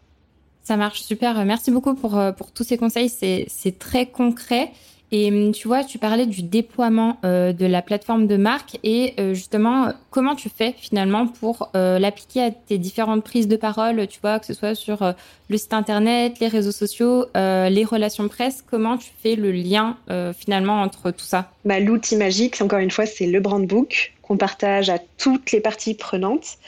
[0.67, 1.45] Ça marche super.
[1.45, 3.09] Merci beaucoup pour, euh, pour tous ces conseils.
[3.09, 4.73] C'est très concret.
[5.13, 9.15] Et hum, tu vois, tu parlais du déploiement euh, de la plateforme de marque et
[9.21, 14.19] euh, justement, comment tu fais finalement pour l'appliquer à tes différentes prises de parole, tu
[14.21, 15.15] vois, que ce soit sur
[15.49, 19.97] le site internet, les réseaux sociaux, les relations presse, comment tu fais le lien
[20.37, 21.53] finalement entre tout ça?
[21.65, 25.61] Bah, L'outil magique, encore une fois, c'est le brand book qu'on partage à toutes les
[25.61, 26.59] parties prenantes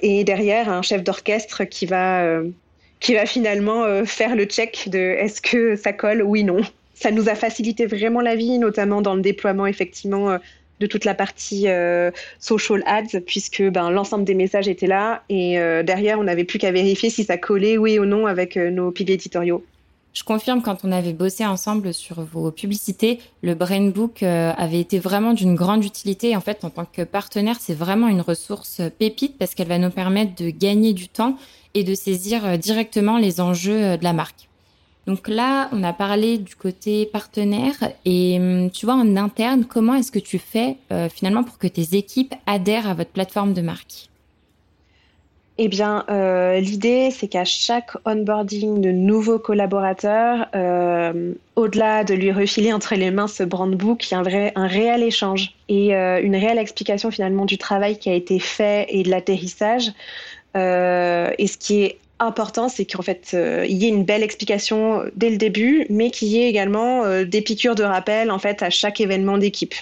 [0.00, 2.42] et derrière un chef d'orchestre qui va
[3.00, 6.60] qui va finalement euh, faire le check de est-ce que ça colle, oui, non.
[6.94, 10.38] Ça nous a facilité vraiment la vie, notamment dans le déploiement effectivement euh,
[10.80, 11.66] de toute la partie
[12.38, 16.72] social ads, puisque ben, l'ensemble des messages étaient là et derrière, on n'avait plus qu'à
[16.72, 19.62] vérifier si ça collait, oui ou non, avec nos piliers éditoriaux.
[20.12, 24.80] Je confirme, quand on avait bossé ensemble sur vos publicités, le Brain Book euh, avait
[24.80, 26.34] été vraiment d'une grande utilité.
[26.34, 29.90] En fait, en tant que partenaire, c'est vraiment une ressource pépite parce qu'elle va nous
[29.90, 31.36] permettre de gagner du temps
[31.74, 34.48] et de saisir euh, directement les enjeux euh, de la marque.
[35.06, 39.94] Donc là, on a parlé du côté partenaire et hum, tu vois, en interne, comment
[39.94, 40.76] est-ce que tu fais
[41.08, 44.09] finalement pour que tes équipes adhèrent à votre plateforme de marque?
[45.62, 52.32] Eh bien, euh, l'idée, c'est qu'à chaque onboarding de nouveaux collaborateurs, euh, au-delà de lui
[52.32, 55.54] refiler entre les mains ce brand book, il y a un, vrai, un réel échange
[55.68, 59.88] et euh, une réelle explication finalement du travail qui a été fait et de l'atterrissage.
[60.54, 63.36] et ce qui est important, c'est qu'en fait,
[63.68, 67.42] il y ait une belle explication dès le début, mais qu'il y ait également des
[67.42, 69.74] piqûres de rappel en fait à chaque événement d'équipe.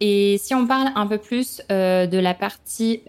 [0.00, 3.02] Et si on parle un peu plus de la partie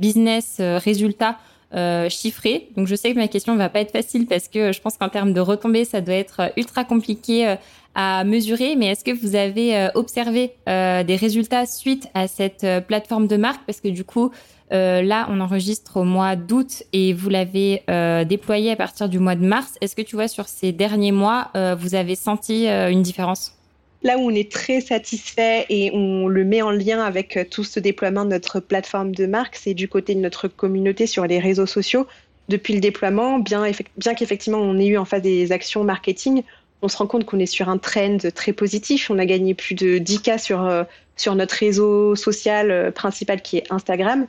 [0.00, 1.38] business résultat,
[1.72, 2.66] euh, chiffré.
[2.76, 5.08] Donc je sais que ma question va pas être facile parce que je pense qu'en
[5.08, 7.54] termes de retombées, ça doit être euh, ultra compliqué euh,
[7.94, 8.74] à mesurer.
[8.74, 13.60] Mais est-ce que vous avez observé des résultats suite à cette plateforme de marque?
[13.66, 14.30] Parce que du coup,
[14.70, 17.82] là, on enregistre au mois d'août et vous l'avez
[18.28, 19.74] déployé à partir du mois de mars.
[19.80, 23.59] Est-ce que tu vois sur ces derniers mois, vous avez senti une différence?
[24.02, 27.64] Là où on est très satisfait et on le met en lien avec euh, tout
[27.64, 31.38] ce déploiement de notre plateforme de marque, c'est du côté de notre communauté sur les
[31.38, 32.06] réseaux sociaux.
[32.48, 33.70] Depuis le déploiement, bien,
[34.16, 36.42] qu'effectivement on ait eu en face des actions marketing,
[36.80, 39.10] on se rend compte qu'on est sur un trend très positif.
[39.10, 40.84] On a gagné plus de 10 cas sur, euh,
[41.16, 44.26] sur notre réseau social euh, principal qui est Instagram.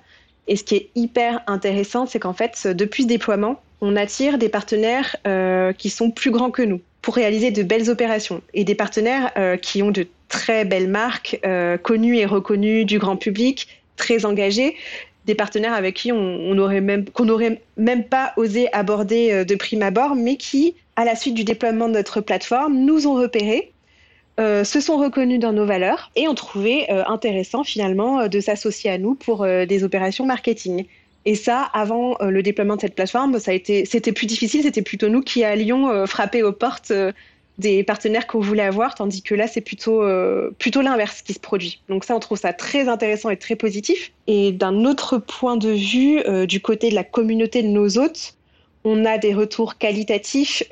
[0.48, 4.50] Et ce qui est hyper intéressant, c'est qu'en fait, depuis ce déploiement, on attire des
[4.50, 5.16] partenaires
[5.78, 9.58] qui sont plus grands que nous pour réaliser de belles opérations et des partenaires euh,
[9.58, 14.76] qui ont de très belles marques euh, connues et reconnues du grand public, très engagés,
[15.26, 19.56] des partenaires avec qui on, aurait même qu'on n'aurait même pas osé aborder euh, de
[19.56, 23.72] prime abord, mais qui, à la suite du déploiement de notre plateforme, nous ont repérés,
[24.40, 29.14] se sont reconnus dans nos valeurs et ont trouvé intéressant finalement de s'associer à nous
[29.14, 30.86] pour des opérations marketing.
[31.26, 34.64] Et ça, avant euh, le déploiement de cette plateforme, ça a été, c'était plus difficile.
[34.64, 37.12] C'était plutôt nous qui allions euh, frapper aux portes euh,
[37.58, 40.04] des partenaires qu'on voulait avoir, tandis que là, c'est plutôt,
[40.58, 41.80] plutôt l'inverse qui se produit.
[41.90, 44.12] Donc ça, on trouve ça très intéressant et très positif.
[44.26, 48.34] Et d'un autre point de vue, du côté de la communauté de nos hôtes,
[48.84, 50.64] on a des retours qualitatifs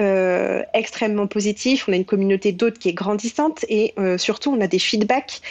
[0.73, 1.87] extrêmement positifs.
[1.87, 5.41] On a une communauté d'hôtes qui est grandissante et surtout, on a des feedbacks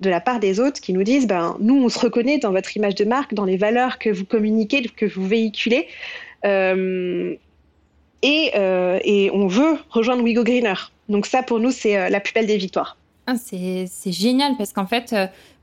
[0.00, 2.76] de la part des autres qui nous disent ben, nous, on se reconnaît dans votre
[2.76, 5.86] image de marque, dans les valeurs que vous communiquez, que vous véhiculez.
[6.44, 7.34] Euh,
[8.24, 10.74] euh, et, on veut rejoindre Wigo Greener.
[11.08, 12.96] Donc, ça, pour nous, c'est euh, la plus belle des victoires.
[13.28, 15.12] Ah, c'est génial parce qu'en fait,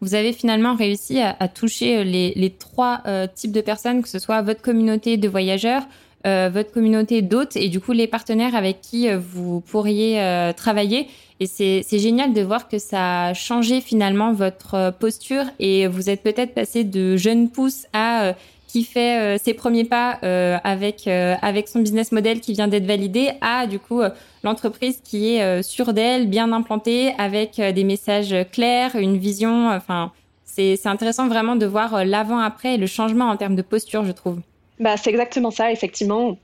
[0.01, 3.01] vous avez finalement réussi à, toucher les, trois
[3.35, 5.83] types de personnes, que ce soit votre communauté de voyageurs,
[6.25, 11.07] votre communauté d'hôtes et du coup les partenaires avec qui vous pourriez travailler.
[11.43, 16.09] Et c'est génial de voir que ça a changé finalement votre euh, posture et vous
[16.09, 18.33] êtes peut-être passé de jeune pousse à euh,
[18.67, 20.19] qui fait euh, ses premiers pas
[20.63, 24.01] avec avec son business model qui vient d'être validé à du coup
[24.43, 29.69] l'entreprise qui est sûre d'elle, bien implantée avec des messages clairs, une vision.
[29.69, 30.11] Enfin,
[30.45, 34.11] c'est intéressant vraiment de voir l'avant après et le changement en termes de posture, je
[34.11, 34.39] trouve.
[34.79, 35.71] Bah c'est exactement ça.
[35.71, 36.37] Effectivement,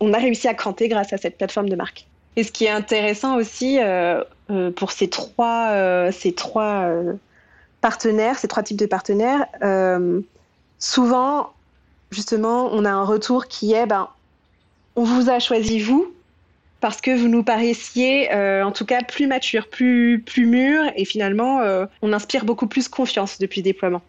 [0.00, 2.06] on a réussi à cranter grâce à cette plateforme de marque.
[2.36, 6.88] Et ce qui est intéressant aussi euh, euh, pour ces trois, euh, ces trois
[7.80, 9.46] partenaires, ces trois types de partenaires,
[10.78, 11.52] souvent,
[12.10, 14.08] justement, on a un retour qui est, ben,
[14.96, 16.12] on vous a choisi vous
[16.80, 21.60] parce que vous nous paraissiez, en tout cas, plus mature, plus, plus mûr, et finalement,
[22.02, 24.02] on inspire beaucoup plus confiance depuis le déploiement.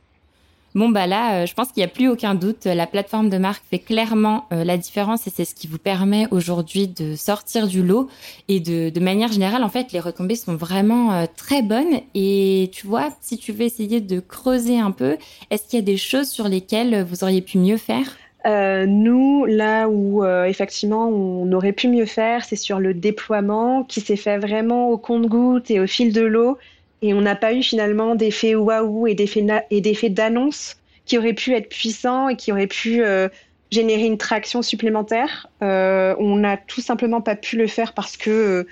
[0.76, 2.66] Bon, bah là, euh, je pense qu'il n'y a plus aucun doute.
[2.66, 6.28] La plateforme de marque fait clairement euh, la différence et c'est ce qui vous permet
[6.32, 8.10] aujourd'hui de sortir du lot.
[8.50, 12.02] Et de, manière générale, en fait, les retombées sont vraiment euh, très bonnes.
[12.14, 15.16] Et tu vois, si tu veux essayer de creuser un peu,
[15.50, 18.18] est-ce qu'il y a des choses sur lesquelles vous auriez pu mieux faire?
[18.48, 24.16] Nous, là où effectivement on aurait pu mieux faire, c'est sur le déploiement qui s'est
[24.16, 26.60] fait vraiment au compte-goutte et au fil de l'eau
[27.02, 31.70] et on n'a pas eu finalement d'effet waouh et d'effet d'annonce qui auraient pu être
[31.70, 33.30] puissants et qui auraient pu euh,
[33.72, 35.48] générer une traction supplémentaire.
[35.62, 38.68] Euh, on n'a tout simplement pas pu le faire parce que euh,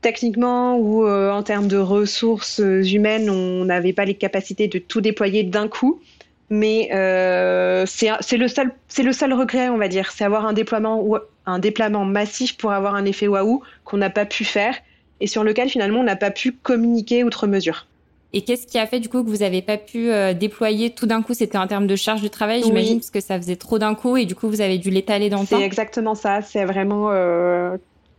[0.00, 5.42] techniquement ou en termes de ressources humaines, on n'avait pas les capacités de tout déployer
[5.42, 6.00] d'un coup.
[6.50, 6.88] Mais
[7.86, 11.04] c'est le seul, le seul regret, on va dire, c'est avoir un déploiement
[11.46, 14.76] un déploiement massif pour avoir un effet waouh qu'on n'a pas pu faire
[15.20, 17.86] et sur lequel finalement on n'a pas pu communiquer outre mesure.
[18.34, 21.22] Et qu'est-ce qui a fait du coup que vous n'avez pas pu déployer tout d'un
[21.22, 23.94] coup C'était en termes de charge de travail, j'imagine, parce que ça faisait trop d'un
[23.94, 25.56] coup et du coup vous avez dû l'étaler dans le temps.
[25.58, 26.42] C'est exactement ça.
[26.42, 27.10] C'est vraiment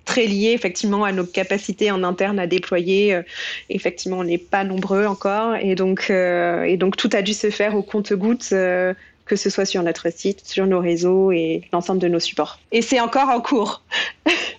[0.10, 3.14] très lié effectivement à nos capacités en interne à déployer.
[3.14, 3.22] Euh,
[3.70, 7.52] effectivement, on n'est pas nombreux encore et donc, euh, et donc tout a dû se
[7.52, 8.94] faire au compte-gouttes euh,
[9.26, 12.60] que ce soit sur notre site, sur nos réseaux et l'ensemble de nos supports.
[12.72, 13.84] Et c'est encore en cours.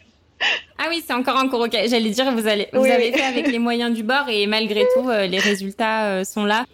[0.79, 1.61] ah oui, c'est encore en cours.
[1.61, 4.85] Ok, j'allais dire vous allez, vous avez fait avec les moyens du bord et malgré
[4.95, 6.65] tout, les résultats sont là.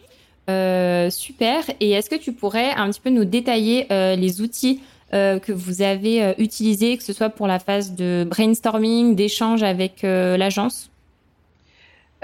[1.10, 1.64] super.
[1.80, 4.80] Et est-ce que tu pourrais un petit peu nous détailler les outils
[5.14, 9.62] euh, que vous avez euh, utilisé, que ce soit pour la phase de brainstorming, d'échange
[9.62, 10.04] avec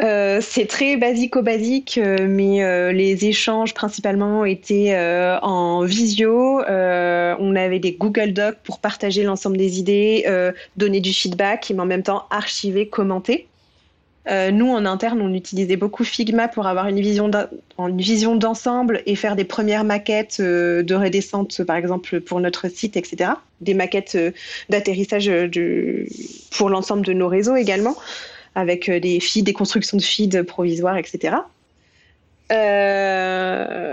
[0.00, 4.96] euh, c'est très basico-basique, mais les échanges principalement étaient
[5.42, 6.60] en visio.
[6.66, 10.26] on avait des Google Docs pour partager l'ensemble des idées,
[10.76, 13.46] donner du feedback, mais en même temps archiver, commenter.
[14.28, 19.34] Euh, nous, en interne, on utilisait beaucoup Figma pour avoir une vision d'ensemble et faire
[19.34, 23.32] des premières maquettes euh, de redescente, par exemple, pour notre site, etc.
[23.60, 24.30] Des maquettes euh,
[24.68, 25.30] d'atterrissage
[26.56, 27.96] pour l'ensemble de nos réseaux également,
[28.54, 31.36] avec des feeds, des constructions de feeds provisoires, etc.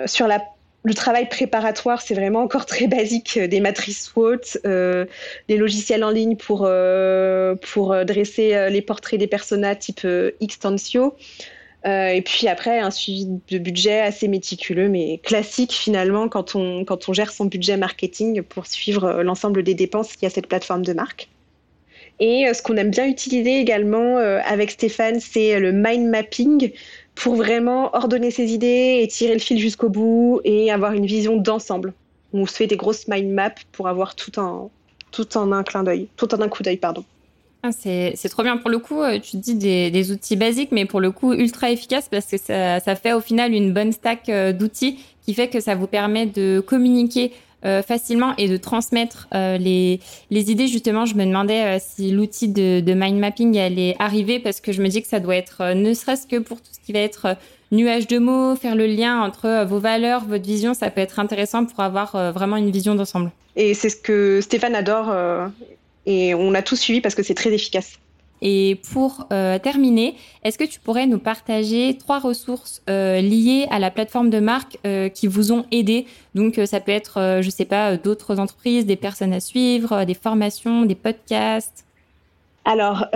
[0.07, 0.39] sur la
[0.83, 5.05] le travail préparatoire, c'est vraiment encore très basique, euh, des matrices SWOT, euh,
[5.47, 10.07] des logiciels en ligne pour, euh, pour dresser les portraits des personas type
[10.41, 11.15] Xtensio.
[11.85, 17.09] et puis après, un suivi de budget assez méticuleux, mais classique finalement quand on, quand
[17.09, 20.83] on gère son budget marketing pour suivre l'ensemble des dépenses qu'il y a cette plateforme
[20.83, 21.29] de marque.
[22.19, 26.71] Et ce qu'on aime bien utiliser également avec Stéphane, c'est le mind mapping
[27.15, 31.37] pour vraiment ordonner ses idées et tirer le fil jusqu'au bout et avoir une vision
[31.37, 31.93] d'ensemble.
[32.33, 34.71] On se fait des grosses mind maps pour avoir tout en,
[35.11, 37.03] tout en un clin d'œil, tout en un coup d'œil, pardon.
[37.61, 38.55] Ah, c'est trop bien.
[38.55, 42.07] Pour le coup, euh, tu dis des, outils basiques, mais pour le coup, ultra efficaces
[42.09, 45.75] parce que ça, fait au final une bonne stack euh, d'outils qui fait que ça
[45.75, 47.33] vous permet de communiquer
[47.65, 49.99] euh, facilement et de transmettre euh, les,
[50.29, 50.67] les idées.
[50.67, 54.71] Justement, je me demandais euh, si l'outil de, de mind mapping allait arriver parce que
[54.71, 56.99] je me dis que ça doit être, ne serait-ce que pour tout ce qui va
[56.99, 57.35] être
[57.71, 61.65] nuage de mots, faire le lien entre vos valeurs, votre vision, ça peut être intéressant
[61.65, 63.29] pour avoir vraiment une vision d'ensemble.
[63.55, 65.13] Et c'est ce que Stéphane adore
[66.05, 67.99] et on a tout suivi parce que c'est très efficace.
[68.41, 73.79] Et pour euh, terminer, est-ce que tu pourrais nous partager trois ressources euh, liées à
[73.79, 76.05] la plateforme de marque euh, qui vous ont aidé?
[76.35, 80.85] Donc, ça peut être, je sais pas, d'autres entreprises, des personnes à suivre, des formations,
[80.85, 81.85] des podcasts?
[82.65, 83.07] Alors,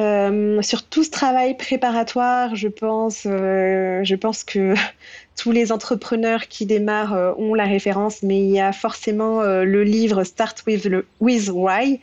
[0.62, 4.74] sur tout ce travail préparatoire, je pense, je pense que
[5.38, 10.24] tous les entrepreneurs qui démarrent ont la référence, mais il y a forcément le livre
[10.24, 12.00] Start with, le, with Why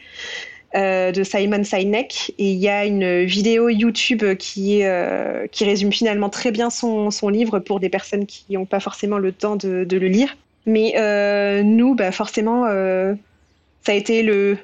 [0.76, 5.92] euh, de Simon Sinek et il y a une vidéo YouTube qui, euh, qui résume
[5.92, 9.56] finalement très bien son, son, livre pour des personnes qui n'ont pas forcément le temps
[9.56, 10.36] de, le lire.
[10.66, 14.58] Mais euh, nous, bah forcément, ça a été le,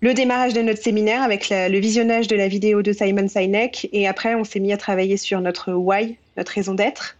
[0.00, 4.08] le démarrage de notre séminaire avec le visionnage de la vidéo de Simon Sinek et
[4.08, 7.16] après on s'est mis à travailler sur notre why, notre raison d'être.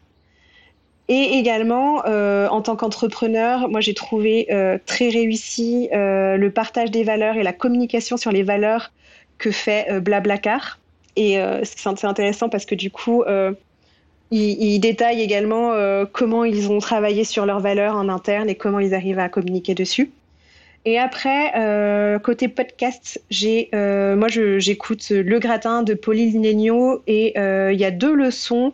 [1.08, 6.90] Et également, euh, en tant qu'entrepreneur, moi j'ai trouvé euh, très réussi euh, le partage
[6.90, 8.90] des valeurs et la communication sur les valeurs
[9.36, 10.78] que fait Blablacar.
[11.16, 13.22] Et c'est intéressant parce que du coup,
[14.32, 15.72] il, il, détaille également
[16.12, 19.74] comment ils ont travaillé sur leurs valeurs en interne et comment ils arrivent à communiquer
[19.74, 20.10] dessus.
[20.84, 21.52] Et après,
[22.24, 28.14] côté podcast, j'ai, moi j'écoute Le Gratin de Pauline Legno et il y a deux
[28.14, 28.72] leçons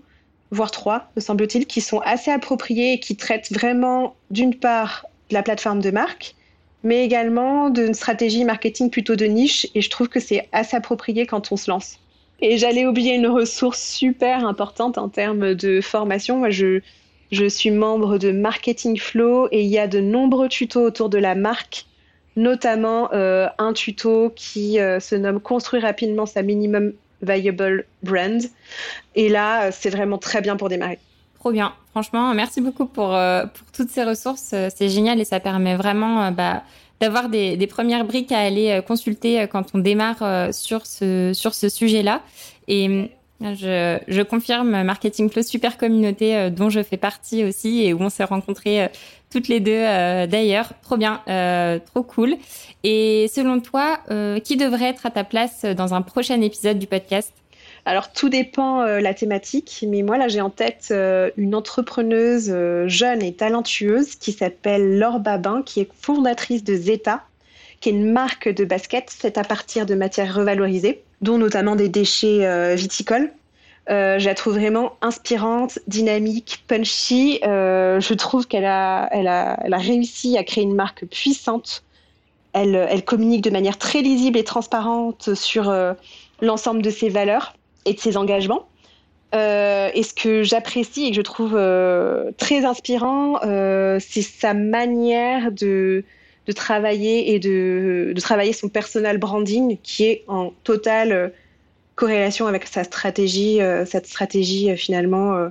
[0.51, 5.35] voire trois, me semble-t-il, qui sont assez appropriés et qui traitent vraiment, d'une part, de
[5.35, 6.35] la plateforme de marque,
[6.83, 9.67] mais également d'une stratégie marketing plutôt de niche.
[9.75, 11.99] Et je trouve que c'est assez approprié quand on se lance.
[12.41, 16.39] Et j'allais oublier une ressource super importante en termes de formation.
[16.39, 16.81] Moi, je,
[17.31, 21.19] je suis membre de Marketing Flow et il y a de nombreux tutos autour de
[21.19, 21.85] la marque,
[22.37, 28.43] notamment euh, un tuto qui euh, se nomme Construire rapidement sa minimum Viable Brand.
[29.15, 30.99] Et là, c'est vraiment très bien pour démarrer.
[31.39, 31.73] Trop bien.
[31.93, 34.55] Franchement, merci beaucoup pour, euh, pour toutes ces ressources.
[34.77, 36.63] C'est génial et ça permet vraiment euh, bah,
[37.01, 41.55] d'avoir des, des, premières briques à aller euh, consulter quand on démarre sur ce, sur
[41.55, 42.21] ce sujet-là.
[42.69, 43.11] Et
[43.41, 48.11] je, je, confirme, Marketing Flow, super communauté dont je fais partie aussi et où on
[48.11, 48.89] s'est rencontrés
[49.31, 49.83] toutes les deux
[50.27, 50.73] d'ailleurs.
[50.83, 51.23] Trop bien,
[51.87, 52.37] trop cool.
[52.83, 56.87] Et selon toi, euh, qui devrait être à ta place dans un prochain épisode du
[56.87, 57.33] podcast?
[57.85, 62.55] Alors tout dépend euh, la thématique, mais moi là j'ai en tête euh, une entrepreneuse
[62.87, 67.23] jeune et talentueuse qui s'appelle Laure Babin, qui est fondatrice de Zeta,
[67.81, 71.89] qui est une marque de basket faite à partir de matières revalorisées, dont notamment des
[71.89, 73.31] déchets viticoles.
[73.89, 77.41] je la trouve vraiment inspirante, dynamique, punchy.
[77.43, 81.85] je trouve qu'elle a, elle a, elle a réussi à créer une marque puissante.
[82.53, 85.73] Elle, elle communique de manière très lisible et transparente sur
[86.41, 87.55] l'ensemble de ses valeurs
[87.85, 88.67] et de ses engagements.
[89.35, 94.55] Euh, et ce que j'apprécie et que je trouve euh, très inspirant, euh, c'est sa
[94.55, 96.05] manière de,
[96.47, 101.33] de travailler et de, de, travailler son personal branding qui est en totale
[101.95, 105.51] corrélation avec sa stratégie, cette stratégie finalement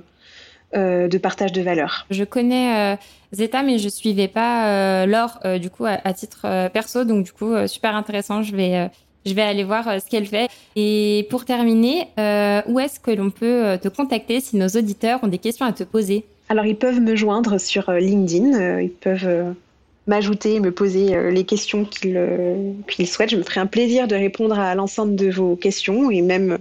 [0.74, 2.06] de partage de valeurs.
[2.10, 2.98] Je connais
[3.32, 7.94] Zeta, mais je suivais pas Laure du coup à, titre perso, donc du coup super
[7.94, 8.42] intéressant.
[8.42, 8.90] Je vais
[9.26, 10.48] je vais aller voir euh, ce qu'elle fait.
[10.76, 15.20] Et pour terminer, euh, où est-ce que l'on peut euh, te contacter si nos auditeurs
[15.22, 16.24] ont des questions à te poser?
[16.48, 18.80] Alors, ils peuvent me joindre sur LinkedIn.
[18.80, 19.54] Ils peuvent
[20.10, 23.30] m'ajouter, me poser les questions qu'ils souhaitent.
[23.30, 26.58] Je me ferai un plaisir de répondre à l'ensemble de vos questions et même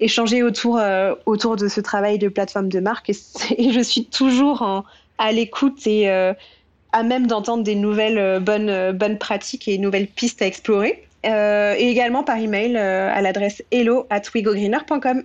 [0.00, 0.80] échanger autour,
[1.24, 3.10] autour de ce travail de plateforme de marque.
[3.10, 3.14] Et,
[3.72, 4.84] je suis toujours
[5.18, 10.46] à l'écoute et à même d'entendre des nouvelles bonnes, bonnes pratiques et nouvelles pistes à
[10.46, 11.06] explorer.
[11.24, 15.22] Euh, et également par email euh, à l'adresse hello at wigogreener.com.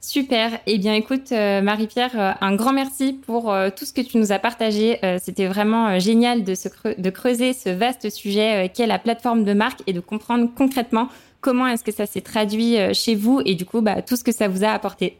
[0.00, 0.60] Super.
[0.66, 4.38] Eh bien, écoute, euh, Marie-Pierre, un grand merci pour tout ce que tu nous as
[4.38, 4.98] partagé.
[5.20, 6.54] C'était vraiment génial de,
[6.98, 11.08] de creuser ce vaste sujet qu'est la plateforme de marque et de comprendre concrètement
[11.40, 14.32] comment est-ce que ça s'est traduit chez vous et du coup, bah, tout ce que
[14.32, 15.18] ça vous a apporté.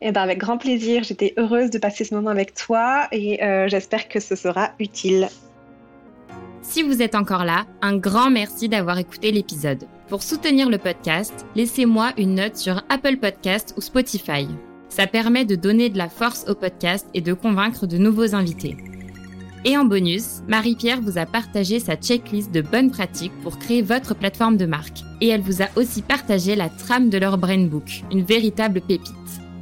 [0.00, 1.04] Eh ben, avec grand plaisir.
[1.04, 5.28] J'étais heureuse de passer ce moment avec toi et j'espère que ce sera utile.
[6.68, 9.84] Si vous êtes encore là, un grand merci d'avoir écouté l'épisode.
[10.08, 14.46] Pour soutenir le podcast, laissez-moi une note sur Apple Podcast ou Spotify.
[14.88, 18.76] Ça permet de donner de la force au podcast et de convaincre de nouveaux invités.
[19.64, 24.14] Et en bonus, Marie-Pierre vous a partagé sa checklist de bonnes pratiques pour créer votre
[24.14, 25.00] plateforme de marque.
[25.20, 29.12] Et elle vous a aussi partagé la trame de leur Brain Book, une véritable pépite.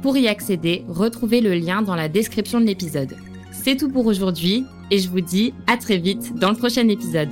[0.03, 3.17] Pour y accéder, retrouvez le lien dans la description de l'épisode.
[3.51, 7.29] C'est tout pour aujourd'hui et je vous dis à très vite dans le prochain épisode.